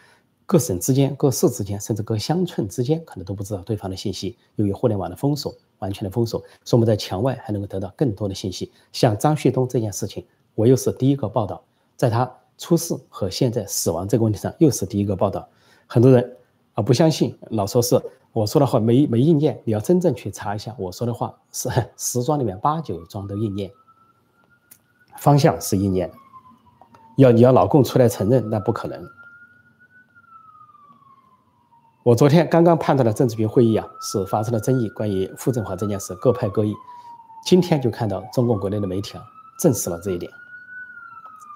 [0.50, 4.34] 各省之间、各市之间，甚至各乡村之间，可能都不知道对方的信息。
[4.56, 8.72] 由于互联网的封锁，完全的封锁，所以我们在墙外还能够得到更多的信息。
[8.90, 11.62] 像张旭东这件事情，我又是第一个报道，
[11.98, 15.48] 在他出事和现在死亡这个问题上又是第一个报道。
[15.86, 16.36] 很多人
[16.74, 17.98] 啊不相信，老说是
[18.32, 19.58] 我说的话没没应验。
[19.64, 23.70] 你要真正去查一下，我说的话是 十桩里面八九桩都应验，
[25.16, 26.12] 方向是应验。
[27.16, 29.02] 要你要老共出来承认，那不可能。
[32.04, 36.74] 我昨天刚刚判断的政治局会议啊，是发生了争议，关于傅政华这件事各派各议。
[37.44, 39.24] 今天就看到中共国内的媒体啊，
[39.58, 40.30] 证实了这一点，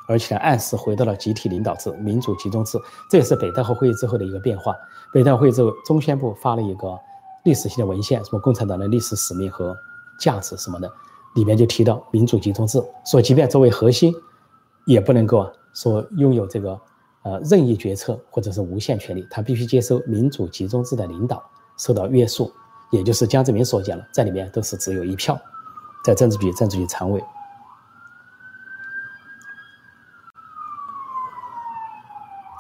[0.08, 2.78] 而且暗示回到了集体领导制、民主集中制，
[3.10, 4.74] 这也是北戴河会议之后的一个变化。
[5.12, 6.98] 北戴河会议之后，中宣部发了一个
[7.44, 9.76] 历史性的文献，什么共产党的历史使命和
[10.18, 10.90] 价值什么的，
[11.34, 14.14] 里面就提到民主集中制，说即便作为核心，
[14.86, 16.80] 也不能够啊说拥有这个。
[17.24, 21.40] 呃，任意决策或者是无限权利，他必须接受民主集中制的领导，
[21.78, 22.52] 受到约束。
[22.90, 25.40] 也就是江泽民所讲的，在里面都是只有一票，
[26.04, 27.22] 在政治局、政治局常委。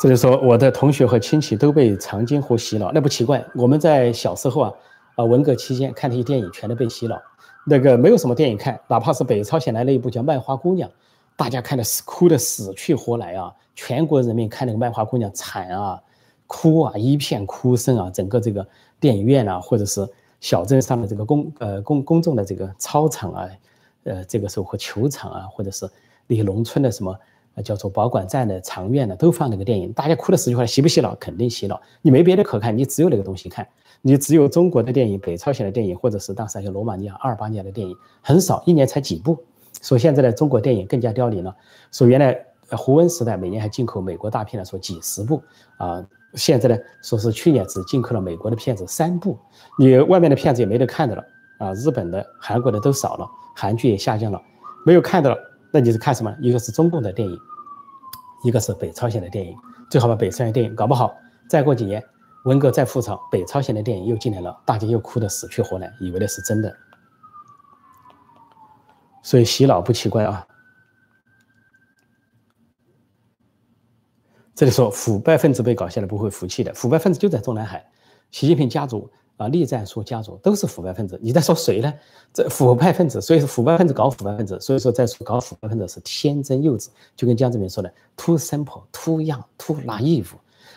[0.02, 3.40] 这就说我的同学和亲戚都被长津湖洗脑，那不奇怪。
[3.54, 4.72] 我们在小时候啊，
[5.14, 7.16] 啊，文革期间看那些电影，全都被洗脑。
[7.64, 10.90] 那个没有什么电影看，哪怕是北朝鲜来了一部叫《卖花姑娘》。
[11.36, 13.54] 大家看的是哭的死去活来啊！
[13.76, 16.02] 全国人民看那个卖花姑娘惨啊，
[16.48, 18.10] 哭啊，一片哭声啊！
[18.10, 18.66] 整个这个
[18.98, 20.04] 电影院啊，或者是
[20.40, 23.48] 小镇上的这个公呃公公众的这个操场啊，
[24.02, 25.88] 呃，这个时候和球场啊，或者是
[26.26, 27.16] 那些农村的什么
[27.64, 29.92] 叫做保管站的长院呢，都放那个电影。
[29.92, 31.14] 大家哭的死去活来，洗不洗脑？
[31.16, 31.80] 肯定洗脑。
[32.00, 33.66] 你没别的可看，你只有那个东西看，
[34.00, 39.36] 你只有中国的电影、北朝鲜的电影，或者是当时还有罗马尼亚、阿尔巴尼亚的电影，很少，一年才几部。
[39.82, 41.54] 说现在的中国电影更加凋零了。
[41.90, 42.38] 说原来
[42.70, 45.42] 胡温时代每年还进口美国大片呢，说几十部
[45.76, 46.06] 啊。
[46.34, 49.36] 现在呢，说是去年只进口了美国的片子三部，
[49.78, 51.22] 你外面的片子也没得看的了
[51.58, 51.74] 啊。
[51.74, 54.40] 日本的、韩国的都少了，韩剧也下降了，
[54.86, 55.36] 没有看的了。
[55.72, 56.36] 那你是看什么？
[56.40, 57.38] 一个是中共的电影，
[58.44, 59.56] 一个是北朝鲜的电影。
[59.90, 61.14] 最好把北朝鲜电影搞不好，
[61.48, 62.02] 再过几年
[62.44, 66.74] 文革再复潮，北朝鲜的电影又进来了，大家又哭得死去活来，以为那是真的。
[69.22, 70.46] 所以洗脑不奇怪啊！
[74.54, 77.90] 这里说腐败分子被搞下来不会服气的，腐败分子就在中南海，
[78.30, 79.10] 习近平家族
[79.42, 81.18] 啊，栗战书家族都是腐败分子。
[81.20, 81.92] 你在说谁呢？
[82.32, 90.28] 这腐败分子，所以说腐败分子搞腐败分子，所以说在说搞腐败分子是天真幼稚，就跟江泽民说的，too simple, too young, too naive，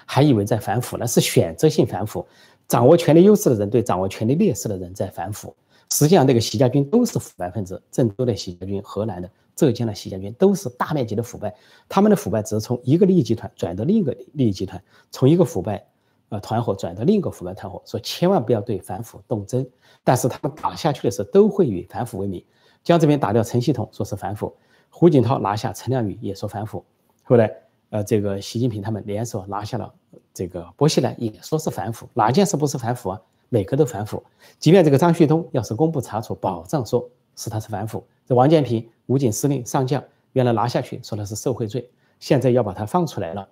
[0.06, 2.25] 还以为在反腐呢，是选择性反腐，
[2.67, 5.56] 掌握权力优势的人对掌握权力劣势的人在反腐。
[5.91, 11.54] 实际上，这个习家军都是腐败分子，郑州的习家军、河南的、浙江的习家军都是大面积的腐败。
[11.88, 15.86] 他们的腐败只是从一个利益集团转到另一个利益集团，从一个腐败
[16.30, 17.82] 呃团伙转到另一个腐败团伙。
[17.86, 19.68] 说千万不要对反腐动真，
[20.04, 22.44] 但是他们打下去的时候都会以反腐为名。
[22.84, 24.54] 江泽民打掉陈系统，说是反腐；
[24.90, 26.86] 胡锦涛拿下陈良宇，也说反腐。
[27.24, 27.52] 后来，
[27.90, 29.92] 呃，这个习近平他们联手拿下了
[30.34, 32.08] 这个薄熙来，也说是反腐。
[32.14, 33.22] 哪件事不是反腐啊？
[33.50, 34.24] 每个都反腐，
[34.60, 38.06] 即便这个张旭东要是公布查处，保障说是他是反腐。
[38.28, 43.48] 这王建平武警司令上将原来拿下去说的是受贿罪，现在要把他放出来了，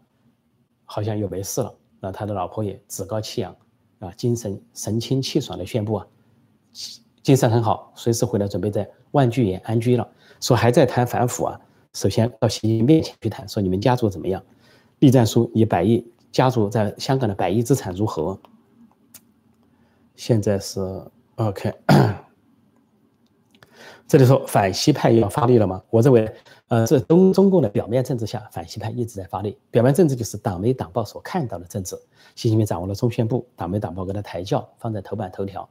[0.86, 1.74] 好像又没事了。
[2.04, 3.56] 那他的老婆也趾高气扬
[4.00, 6.06] 啊，精神神清气爽的宣布啊，
[7.22, 10.06] 精神很好，随时回来准备在万聚园安居了。
[10.42, 11.62] 说还在谈反腐啊，
[11.94, 14.44] 首先到习近平面前去谈，说你们家族怎么样？
[15.00, 18.38] 栗战书以百亿家族在香港的百亿资产如何？
[20.18, 20.82] 现在是
[21.36, 21.74] OK，
[24.08, 25.82] 这里说反西派要发力了吗？
[25.90, 26.32] 我认为，
[26.68, 29.58] 呃，这中中共的表面政治下，反西派一直在发力。
[29.72, 31.98] 表面政治就是党媒党报所看到的政治。
[32.36, 35.68] 习近平掌握了中宣部，党媒党报给他抬轿放在头版头条。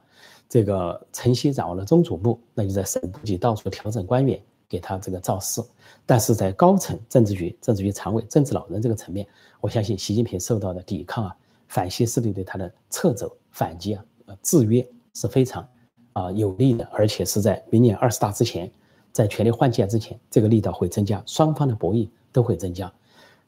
[0.49, 5.61] 这个陈希掌握了中组部，那就在省部级到处调整官员，给他这个造势。
[6.05, 9.25] 但是在高层政治局、政治局常委、政治老人这个层面，
[9.61, 11.35] 我相信习近平受到的抵抗啊，
[11.67, 14.03] 反西势力对他的撤走反击啊。
[14.25, 15.67] 呃，制约是非常
[16.13, 18.71] 啊有利的，而且是在明年二十大之前，
[19.11, 22.91] 在权力换届之前，这个力道会增加，双方的博弈都会增加。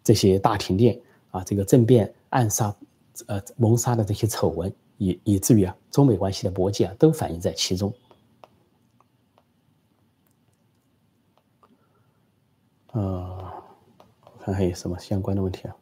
[0.03, 0.99] 这些大停电
[1.31, 2.75] 啊，这个政变、暗杀、
[3.27, 7.93] 呃谋杀的这些丑闻，以以至于啊中美关系的搏击啊，都反映在其中。
[12.91, 13.51] 呃，
[14.39, 15.75] 看还有什么相关的问题啊？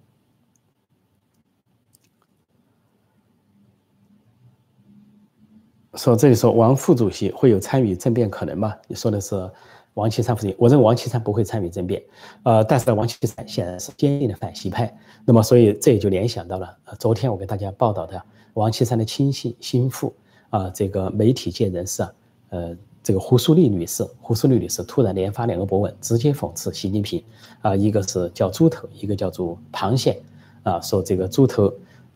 [5.95, 8.73] 说这里说王副主席会有参与政变可能吗？
[8.87, 9.49] 你说的是
[9.93, 12.01] 王岐山副主席，我认为王岐山不会参与政变，
[12.43, 14.91] 呃，但是呢，王岐山显然是坚定的反西派，
[15.23, 18.19] 那么所以这也就联想到了昨天我给大家报道的
[18.55, 20.11] 王岐山的亲信心腹
[20.49, 22.11] 啊，这个媒体界人士啊，
[22.49, 27.23] 呃，这个胡淑丽女士，胡淑丽女士突然连发两个博文，直接讽刺习近平。
[27.61, 30.19] 啊，一个是叫猪头，一个叫做螃蟹。
[30.63, 31.71] 啊，说这个猪头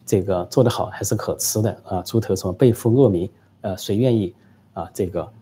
[0.06, 3.30] 这个做得好还是可吃的啊，猪头什么背负恶名，
[3.68, 4.34] 呃，谁愿意
[4.72, 4.90] 啊？
[4.94, 5.34] 这个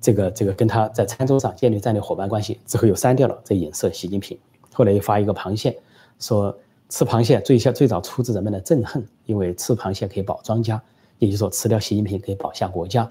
[0.00, 4.38] 这个这个跟他在餐桌上建立战略伙伴关系之后又删掉了，这影射习近平。
[4.72, 5.78] 后来又发一个螃蟹，
[6.18, 6.56] 说
[6.88, 10.82] 吃螃蟹最先最早出自人们的憎恨，因为吃螃蟹可以保庄家，
[11.18, 13.10] 也就是说吃掉习近平可以保下国家。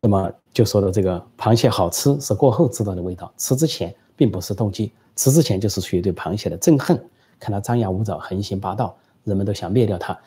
[0.00, 7.00] 那么就说的这个螃蟹好吃是过后知道的味道，吃之前并不是动机，吃之前就是出于对螃蟹的憎恨，
[7.38, 10.18] 看他张牙舞爪、横行霸道，人们都想灭掉他。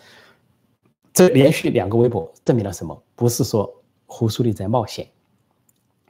[1.11, 3.01] 这连续两个微博证明了什么？
[3.15, 3.73] 不是说
[4.06, 5.08] 胡苏丽在冒险，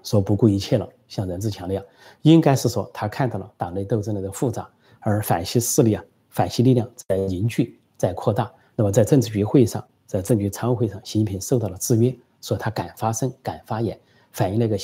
[0.03, 1.83] 说不顾一切了，像任志强那样，
[2.23, 8.51] 应该是说他看到了党内斗争的复杂，而反西势力啊、反西力量在凝聚、在扩大。
[8.75, 12.15] 那么在政治局会议上，在政治局常务会上，习近平受到了制约。
[12.41, 13.99] 说他敢发声，敢发言，
[14.31, 14.77] 反映那个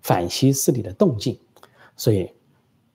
[0.00, 1.38] 反西势力的动静，
[1.94, 2.32] 所以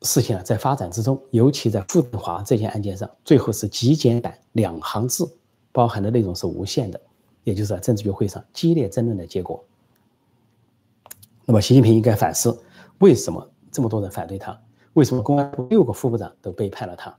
[0.02, 5.32] 事情啊在发展之中，尤其在傅政华这件案件上，最后是极简版两行字，
[5.72, 7.00] 包含的内容是无限的，
[7.46, 9.64] 也就是在政治局会上激烈争论的结果。
[11.46, 12.62] 那么习近平应该反思，
[13.00, 14.60] 为什么这么多人反对他？
[14.94, 17.16] 为什么公安部六个副部长都背叛了他？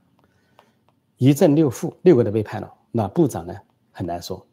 [1.17, 3.55] 一正六副六个都背叛了，那部长呢？
[3.91, 4.45] 很难说。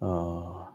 [0.00, 0.66] 呃，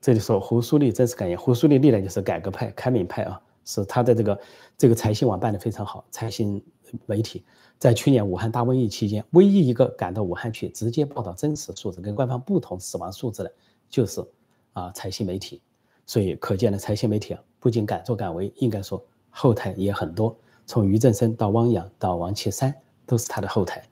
[0.00, 4.40] 这里说胡苏丽真实感言，胡苏丽历来就是改革派、开明派啊，是他的这个
[4.76, 6.04] 这个财新网办的非常好。
[6.10, 6.64] 财新
[7.06, 7.44] 媒体
[7.78, 13.52] 在去年武汉大瘟疫期间，唯一一个赶到武汉去直接报道真实数字、跟官方不同死亡数字的，
[13.88, 14.24] 就是
[14.72, 15.60] 啊财新媒体。
[16.06, 22.74] 所以可见的财新媒体啊，不仅敢作敢为，应该说后台也很多，从俞正声到汪洋到王岐山，
[23.04, 23.86] 都是他的后台。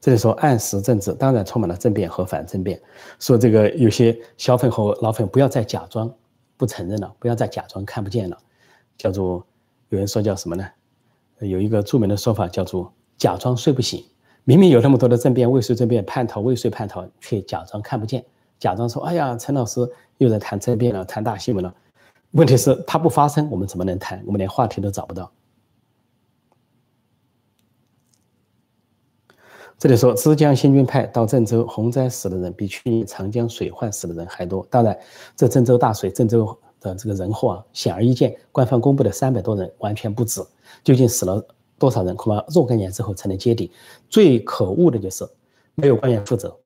[0.00, 2.80] 这里说暗时政治当然充满了政变和反政变，
[3.18, 6.14] 说这个有些小粉和老粉不要再假装
[6.56, 8.38] 不承认了，不要再假装看不见了，
[8.96, 9.44] 叫做
[9.88, 10.66] 有人说叫什么呢？
[11.40, 14.04] 有一个著名的说法叫做假装睡不醒，
[14.44, 18.24] 明明有那么多的政变未遂政变叛逃未遂叛逃，却假装看不见，
[18.58, 19.80] 假装说哎呀陈老师
[20.18, 21.74] 又在谈政变了，谈大新闻了，
[22.30, 24.22] 问题是它不发生，我们怎么能谈？
[24.26, 25.30] 我们连话题都找不到。
[29.76, 34.66] 这里说，枝江新军派到郑州洪灾死的人比去年长江水患死的人还多。
[34.70, 34.98] 当然，
[35.36, 38.34] 这郑州大水，郑州的这个人祸啊，显而易见。
[38.50, 40.40] 官方公布的三百多人完全不止，
[40.82, 41.44] 究竟死了
[41.78, 43.70] 多少人，恐怕若干年之后才能揭底。
[44.08, 45.28] 最可恶的就是
[45.74, 46.56] 没有官员负责，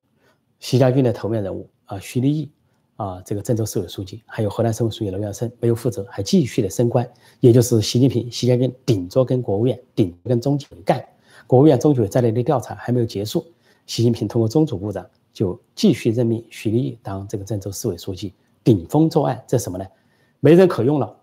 [0.60, 2.52] 习家军的头面人物啊，徐立毅
[2.96, 11.04] 啊，这个郑州市委书记，还有河南省委书记楼阳生没有负责，还继续的升官，也就是习近平、习家军顶着跟国务院、顶跟中纪委干。
[11.48, 13.44] 国务院中纪委在内的调查还没有结束，
[13.86, 19.86] 习近平通过中组部长就继续任命徐立毅当这个郑州市委书记，顶风作案，这什么呢？
[20.40, 21.16] 没人可用了，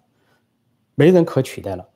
[0.95, 1.87] 没人可取代了。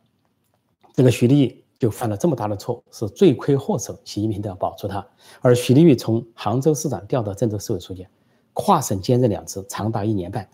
[0.93, 5.03] 这个徐立毅就犯了这么大的错，是罪魁祸首，习近平都要保住他。
[5.41, 8.05] 而徐立毅从杭州市长调到郑州市委书记，
[8.53, 10.47] 跨省兼任两次，长达一年半，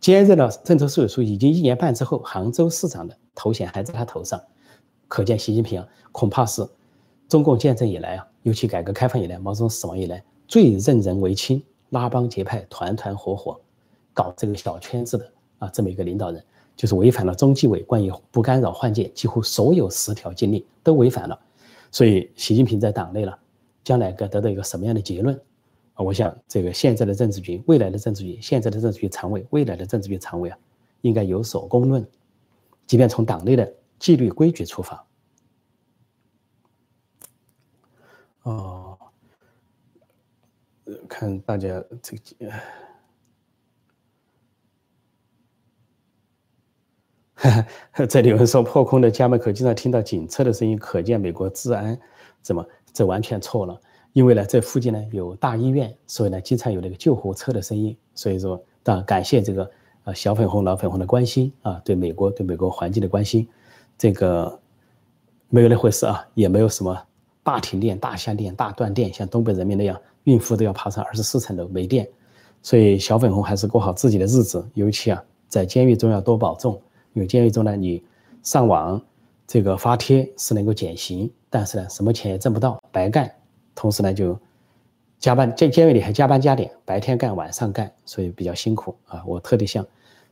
[0.00, 4.42] 兼任了郑州市委书记已经一年半之后，杭州市长的头衔还在他头上，
[5.08, 6.66] 可见习近平，恐怕是。
[7.28, 13.60] 中共建政以来啊，尤其改革开放以来，毛泽东死亡以来，最任人唯亲、拉帮结派、团团伙伙，
[14.14, 16.42] 搞这个小圈子的啊，这么一个领导人，
[16.74, 21.38] 就是违反了中纪委关于不干扰换届几乎所有十条禁令都违反了。
[21.90, 23.38] 所以，习近平在党内了，
[23.84, 25.38] 将来该得到一个什么样的结论
[25.94, 26.02] 啊？
[26.02, 30.58] 我想，这个现在的政治局、未来的政治局、现在的政治局常委、未来的政治局常委啊，
[31.02, 32.06] 应该有所公论，
[32.86, 35.04] 即便从党内的纪律规矩出发。
[38.42, 38.98] 哦，
[41.08, 42.16] 看大家这
[47.36, 51.98] 个，这里有人说破空的家门口经常听到警车的声音，可见美国治安
[52.42, 52.66] 怎么？
[52.92, 53.80] 这完全错了，
[54.12, 57.96] 因为呢，这附近呢有大医院，所以呢经常有那个救护车的声音。
[58.14, 59.70] 所以说，当然感谢这个
[60.04, 63.46] 啊小粉红、老粉红的关心啊，对美国、对美国环境的关心，
[63.98, 64.58] 这个
[65.48, 67.07] 没有那回事啊，也没有什么。
[67.48, 72.06] 大停电、大限电、大断电，像东北人民那样，孕妇都要爬上二十四层楼没电，
[72.62, 74.62] 所以小粉红还是过好自己的日子。
[74.74, 76.78] 尤其啊，在监狱中要多保重，
[77.14, 78.04] 因为监狱中呢，你
[78.42, 79.00] 上网
[79.46, 83.34] 这个发帖是能够减刑，但是呢，什么钱也挣不到，白干。
[83.74, 84.38] 同时呢，就
[85.18, 89.24] 加班，在监狱里还加班加点，白天干，晚上干，所以比较辛苦啊。
[89.26, 89.82] 我特地向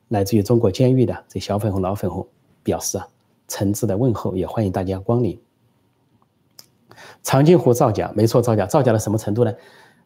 [0.08, 2.26] 来自于中国监狱的这小粉红、老粉红
[2.62, 3.08] 表示啊，
[3.48, 5.40] 诚挚的问候，也欢迎大家光临。
[7.26, 9.52] 长津湖造假，没错，造假，造假到什么程度呢？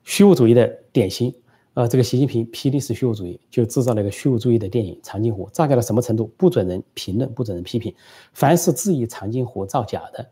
[0.05, 1.33] 虚无主义的典型。
[1.75, 6.33] 呃，这个习近平批历史虚无主义，就制造了一个虚无主义的电影《长津湖》，造假到什么程度？
[6.39, 7.95] 不准人评论，不准人批评。
[8.33, 10.27] 凡是质疑长津湖造假的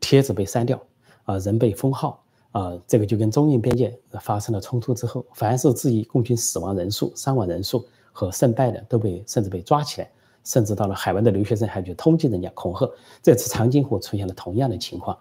[0.00, 0.82] 帖子被删掉，
[1.22, 10.10] 啊，人被封号，啊，这个就跟中印边界发生了冲突之后，凡是质疑共军死亡人数、伤亡人数和胜败的，都被甚至被抓起来，
[10.42, 12.90] 甚至到了海外的留学生还去通缉人家、恐吓。
[13.22, 15.16] 这次长津湖出现了同样的情况，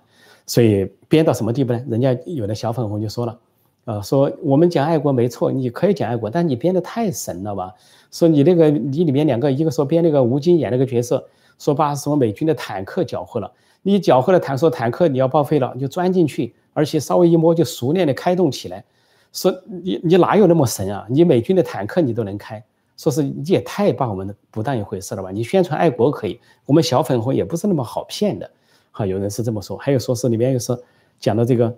[0.47, 1.85] 所以编到什么地步呢？
[1.87, 3.39] 人家有的小粉红就说了。
[3.85, 7.73] 呃，说我们讲爱国没错，你可以讲爱国，但你编的太神了吧？
[8.11, 11.25] 说你那个你里面两个，一个说编那个吴京演那个角色，
[11.57, 13.49] 说把什么美军的坦克缴获了，
[13.81, 18.83] 你缴获了坦说坦克你要报废了，你就钻进去，而且稍微一摸就熟练的开动起来。
[19.31, 21.05] 说你你哪有那么神啊？
[21.09, 22.61] 你美军的坦克你都能开，
[22.97, 25.31] 说是你也太把我们的不当一回事了吧？
[25.31, 28.49] 你宣传爱国可以，我们小粉红也不是那么好骗的。
[28.97, 30.77] 啊，有人是这么说，还有说是里面又是
[31.19, 31.75] 讲的这个。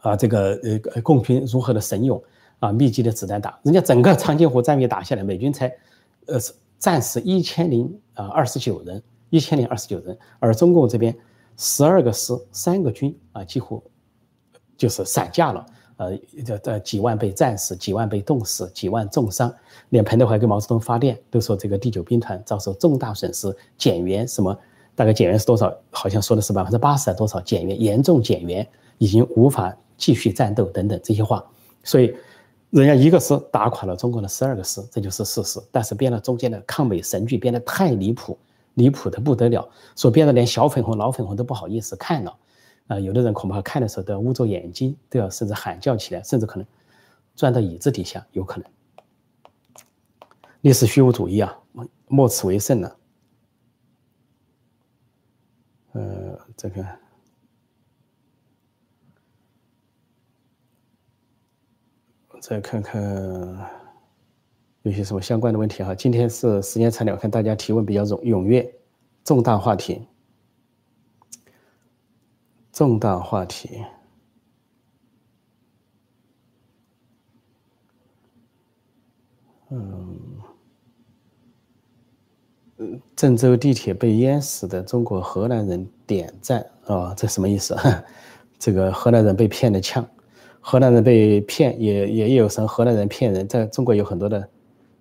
[0.00, 0.56] 啊，这个
[0.94, 2.22] 呃，共军如何的神勇
[2.60, 5.66] 啊，密集的子弹打，人家整个长津湖战役打下来，美军才
[6.26, 6.38] 呃
[6.78, 11.12] 战死一千零啊二十九人，一千零二十九人，而中共这边
[11.56, 13.82] 十二个师，三个军啊，几乎
[14.76, 15.66] 就是散架了，
[15.96, 16.16] 呃，
[16.46, 19.52] 这这几万被战死，几万被冻死，几万重伤，
[19.88, 24.56] 连彭德怀给毛泽东发电都说这个第九兵团遭受重大损失，减员什么，
[24.98, 25.72] 大概减员是多少？
[25.90, 28.66] 好像说的是百分之八十啊，多少减员，严重减员，
[28.98, 29.72] 已经无法。
[29.96, 31.44] 继续战斗等等这些话，
[31.82, 32.14] 所以
[32.70, 35.60] 人家一个师打垮了中国的十二个师，这就是事实。
[35.72, 38.38] 但是编了中间的抗美神剧，编得太离谱，
[38.74, 42.32] 离谱的不得了，说编得连小粉红、老粉红都不好意思看了。
[42.86, 46.64] 啊，有的人恐怕看的时候都要捂着眼睛，都要甚至喊叫起来，甚至可能
[47.34, 48.70] 钻到椅子底下，有可能。
[50.60, 51.58] 历史虚无主义啊，
[52.06, 52.88] 莫此为甚呢？
[52.88, 52.94] 呃，
[56.58, 56.84] 这个。
[62.40, 63.00] 再看看
[64.82, 65.94] 有些什么相关的问题哈。
[65.94, 68.74] 今天是时间长点，我看大家提问比较踊踊跃，
[69.24, 70.06] 重大话题，
[72.72, 73.84] 重大话题。
[79.70, 80.40] 嗯，
[83.16, 87.76] 郑州地铁被淹死的中国河南人点赞啊，这什么意思？
[88.58, 90.06] 这个河南人被骗的呛。
[90.60, 94.48] 河南人被骗，也也有什么河南人骗人，在中国有很多的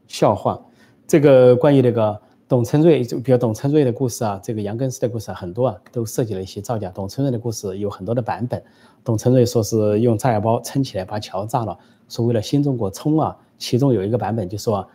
[0.08, 0.60] 笑话。
[1.08, 6.90] 这个关于那个董存瑞，就比如董存瑞的故事啊，这个杨根思的故事啊很多啊，都涉及了一些造假。
[6.94, 8.64] 董存瑞的故事有很多的版本。
[9.04, 13.36] 董存瑞说是用炸药包撑起来把桥炸了，说为了新中国冲啊。
[13.58, 14.88] 其中有一个版本就说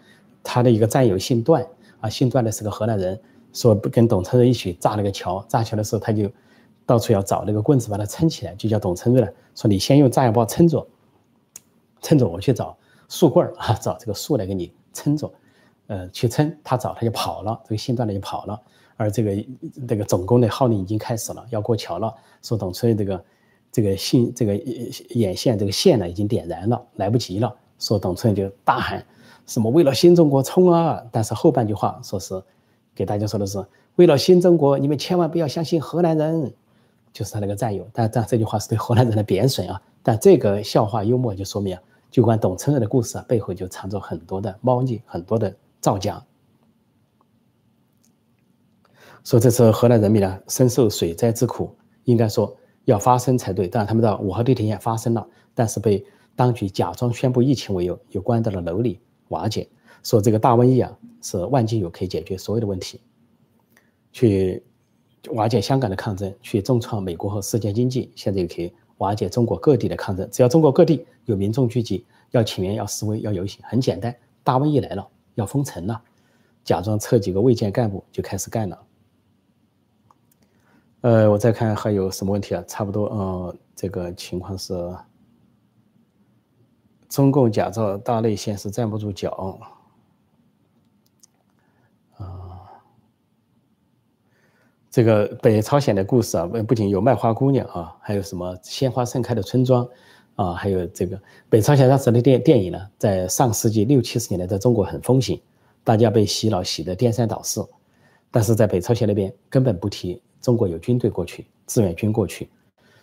[0.42, 1.66] 他的一个战友姓段
[2.02, 3.18] 啊，姓段的是个河南人，
[3.54, 6.30] 说不跟董存瑞一起炸了个桥，炸桥的时候他就。
[6.84, 9.32] 到处要找那个棍子把它撑起来，就叫董存瑞了。
[9.54, 10.84] 说你先用炸药包撑着，
[12.02, 12.76] 撑着我去找
[13.08, 15.32] 树棍儿啊， 找这个树来给你撑着，
[15.86, 18.60] 呃，去撑他找他就跑了，这个姓段的就跑了。
[18.96, 19.46] 而这个
[19.86, 22.12] 这个总攻的号令已经开始了，要过桥了。
[22.42, 23.24] 说董存瑞这个
[23.70, 24.56] 这个信这个
[25.10, 27.54] 眼线这个线呢已经点燃了，来不及了。
[27.78, 29.06] 说董存瑞就大喊
[29.46, 31.02] 什么为了新中国冲啊！
[31.10, 32.42] 但是后半句话说是
[32.94, 33.64] 给大家说的是
[33.96, 36.52] 为了新中国，你们千万不要相信河南人。
[37.12, 39.82] 就是他那个战友，但但这句话是对河南人的贬损啊！
[40.02, 46.24] 但这个笑话幽默就说明啊，就关董存瑞的故事啊，背后就藏着很多的猫腻，很多的造假。
[49.24, 53.68] 说这次河南人民呢，深受水灾之苦，应该说要发生才对。
[53.68, 56.02] 当然，他们到五号地铁也发生了，但是被
[56.34, 58.98] 当局假装宣布疫情为由，又关到了楼里
[59.32, 59.68] 瓦解。
[60.04, 63.00] 说这个大瘟疫啊，是万金油可以解决所有的问题，
[64.12, 64.62] 去。
[65.30, 70.28] 瓦解香港的抗争，去重创美国和世界经济，现在又可以瓦解中国各地的抗争。
[70.32, 74.12] 只要中国各地有民众聚集，要请愿、要示威、要游行，很简单。
[74.42, 76.02] 大瘟疫来了，要封城了，
[76.64, 78.82] 假装撤几个卫健干部就开始干了。
[81.02, 82.64] 呃，我再看还有什么问题啊？
[82.66, 84.74] 差不多，呃，这个情况是
[87.12, 89.30] 中共假造大内线是站不住脚。
[92.16, 92.24] 啊
[94.90, 99.88] 这个北朝鲜的故事啊，不仅有卖花姑娘啊，还有什么鲜花盛开的村庄
[100.36, 105.40] 啊，还有这个北朝鲜当时的电电影呢，在上世纪六七十年代在中国很风行，
[105.82, 107.66] 大家被洗脑洗得颠三倒四，
[108.30, 112.50] 但是在北朝鲜那边根本不提中国有军队过去，志愿军过去，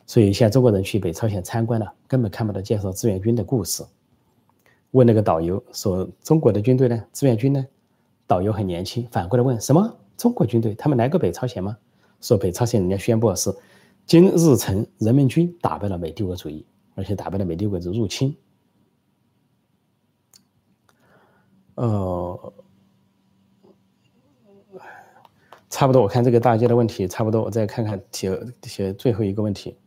[0.05, 3.83] 所以现在中国人去北朝鲜参观了，根本看不到介绍志愿军的故事。
[4.91, 7.03] 问那个导游说：“中国的军队呢？
[7.13, 7.65] 志愿军呢？”
[8.25, 9.97] 导游很年轻，反过来问什么？
[10.17, 11.77] 中国军队他们来过北朝鲜吗？
[12.21, 13.55] 说北朝鲜人家宣布是
[14.05, 16.65] 金日成人民军打败了美帝国主义，
[16.95, 18.35] 而且打败了美帝国主义入侵。
[21.75, 22.53] 呃，
[25.69, 28.29] 差不多，我看这个大家的问题差不多，我再看看提
[28.59, 29.77] 提最后一个问题。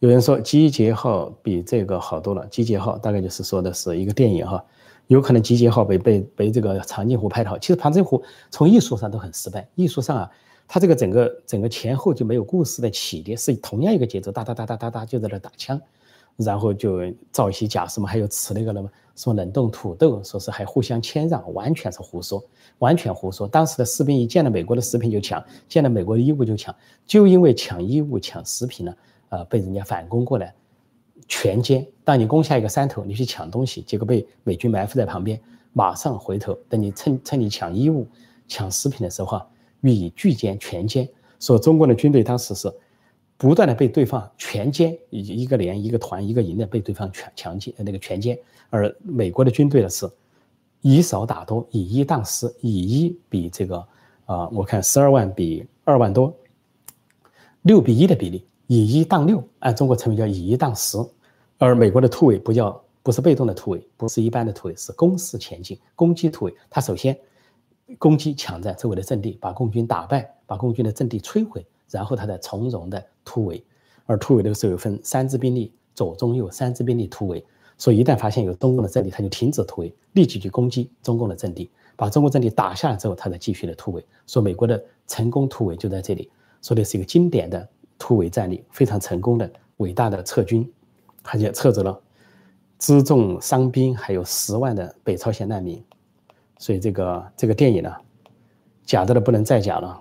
[0.00, 4.64] 有人说《集结号》比这个好多了，《集结号》大概就是说的是一个电影哈，
[5.08, 7.58] 有可能《集结号》被被被这个长津湖拍的好。
[7.58, 10.30] 其实长津湖从艺术上都很失败，艺术上啊，
[10.68, 15.80] 它这个整个整个前后就没有故事的起跌，是同样一个节奏，哒哒哒哒哒哒就在那打枪，
[16.36, 17.00] 然后就
[17.32, 18.88] 造一些假什么，还有吃那个了吗？
[19.16, 22.40] 什么冷冻土豆，说是还互相谦让，完全是胡说，
[22.78, 23.48] 完全胡说。
[23.48, 26.72] 当时的士兵一见了美国的食品就抢，见了美国的衣物就抢，
[27.04, 28.94] 就因为抢衣物、抢食品呢。
[29.30, 30.54] 呃，被人家反攻过来，
[31.26, 31.86] 全歼。
[32.04, 35.38] 当你攻下一个山头，你去抢东西，结果被美军埋伏在旁边，
[35.72, 38.06] 马上回头，等你趁趁你抢衣物、
[38.46, 39.40] 抢食品的时候，
[39.82, 41.08] 予以拒歼、全歼。
[41.38, 42.72] 所以中国的军队当时是
[43.36, 48.36] 不断的被对方全歼，一一个连、一个团、一个营的被对方全强歼，那个全歼。
[48.70, 50.10] 而美国的军队呢是
[50.80, 53.86] 以少打多，以一当十，以一比这个
[54.24, 56.34] 啊，我看十二万比二万多，
[57.62, 58.44] 六比一的比例。
[58.68, 60.98] 以一当六，按中国成语叫以一当十，
[61.56, 66.54] 而美国的突围不叫不是被动的突围，不是一般的突围，是攻势前进，攻击突围。
[66.68, 67.18] 他首先
[67.98, 73.64] 攻击抢占周围的阵地，把共军打败，把共军的阵地摧毁，然后他再从容的突围。
[74.04, 77.42] 而突围的时候有分三支兵力，左中右三支兵力突围。
[77.78, 84.04] 所以一旦发现有中共的阵地，他就停止突围，立即去攻击中共的阵地，把中共阵地打下来之后，他再继续的突围。
[84.26, 87.66] 说美国的成功突围就在这里，说的是一个经典的。
[87.98, 90.72] 突围战力非常成功的伟大的撤军，
[91.24, 92.00] 而且撤走了
[92.78, 95.84] 辎重伤兵，还有十万的北朝鲜难民。
[96.58, 97.92] 所以这个这个电影呢，
[98.84, 100.00] 假的的不能再假了。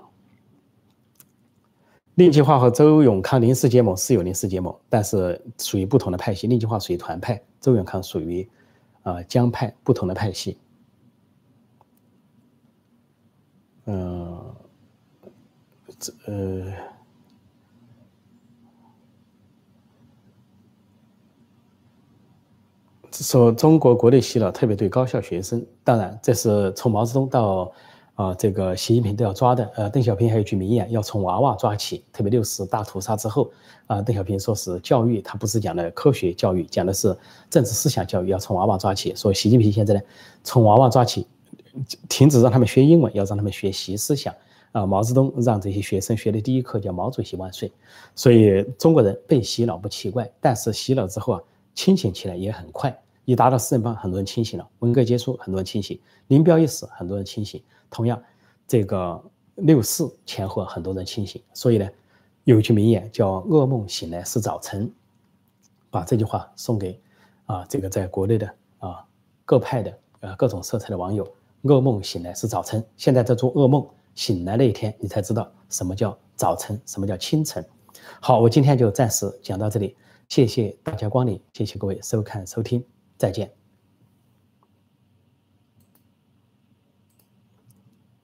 [2.16, 6.48] 令计划和周永康临时结盟是有临时结盟，但是属于不同的派系。
[6.48, 8.48] 令计划属于团派，周永康属于
[9.04, 10.58] 啊江派，不同的派系。
[13.86, 14.56] 嗯，
[16.00, 16.97] 这呃。
[23.24, 27.72] 说中国国内洗脑特别对高校学生，当然这是从毛泽东到
[28.15, 29.70] 啊这个习近平都要抓的。
[29.76, 32.03] 呃，邓小平还有一句名言，要从娃娃抓起。
[32.13, 33.49] 特别六四大屠杀之后，
[33.88, 37.15] 啊，邓小平说是教育，他不是讲的科学教育，讲的是
[37.49, 39.15] 政治思想教育，要从娃娃抓起。
[39.15, 40.01] 说习近平现在呢，
[40.43, 41.26] 从娃娃抓起，
[42.07, 44.34] 停止让他们学英文，要让他们学习思想。
[44.74, 47.72] 啊，毛泽东让这些学生学的第一课叫毛主席万岁。
[48.13, 51.41] 所以中国人被洗脑不奇怪，但是洗脑之后啊，
[51.74, 52.95] 清醒起来也很快。
[53.28, 57.61] 一达到四人帮，很多人清醒了；文革结束，很多人清醒；林彪一死，很多人清醒。
[57.89, 58.23] 同样，
[58.65, 59.21] 这个
[59.55, 61.43] 六四前后，很多人清醒。
[61.53, 61.89] 所以呢，
[62.45, 64.89] 有一句名言叫“噩梦醒来是早晨”，
[65.91, 66.97] 把这句话送给
[67.47, 68.49] 啊，这个在国内的
[68.80, 69.05] 啊
[69.43, 71.28] 各派的啊各种色彩的网友
[71.63, 77.61] ：“噩梦醒来是早晨。”现在在做噩梦，醒来那一天，你才知道什么叫早晨，什么叫清晨。
[78.21, 79.97] 好，我今天就暂时讲到这里，
[80.30, 82.82] 谢谢大家光临，谢谢各位收看收听。
[83.18, 83.51] 再见。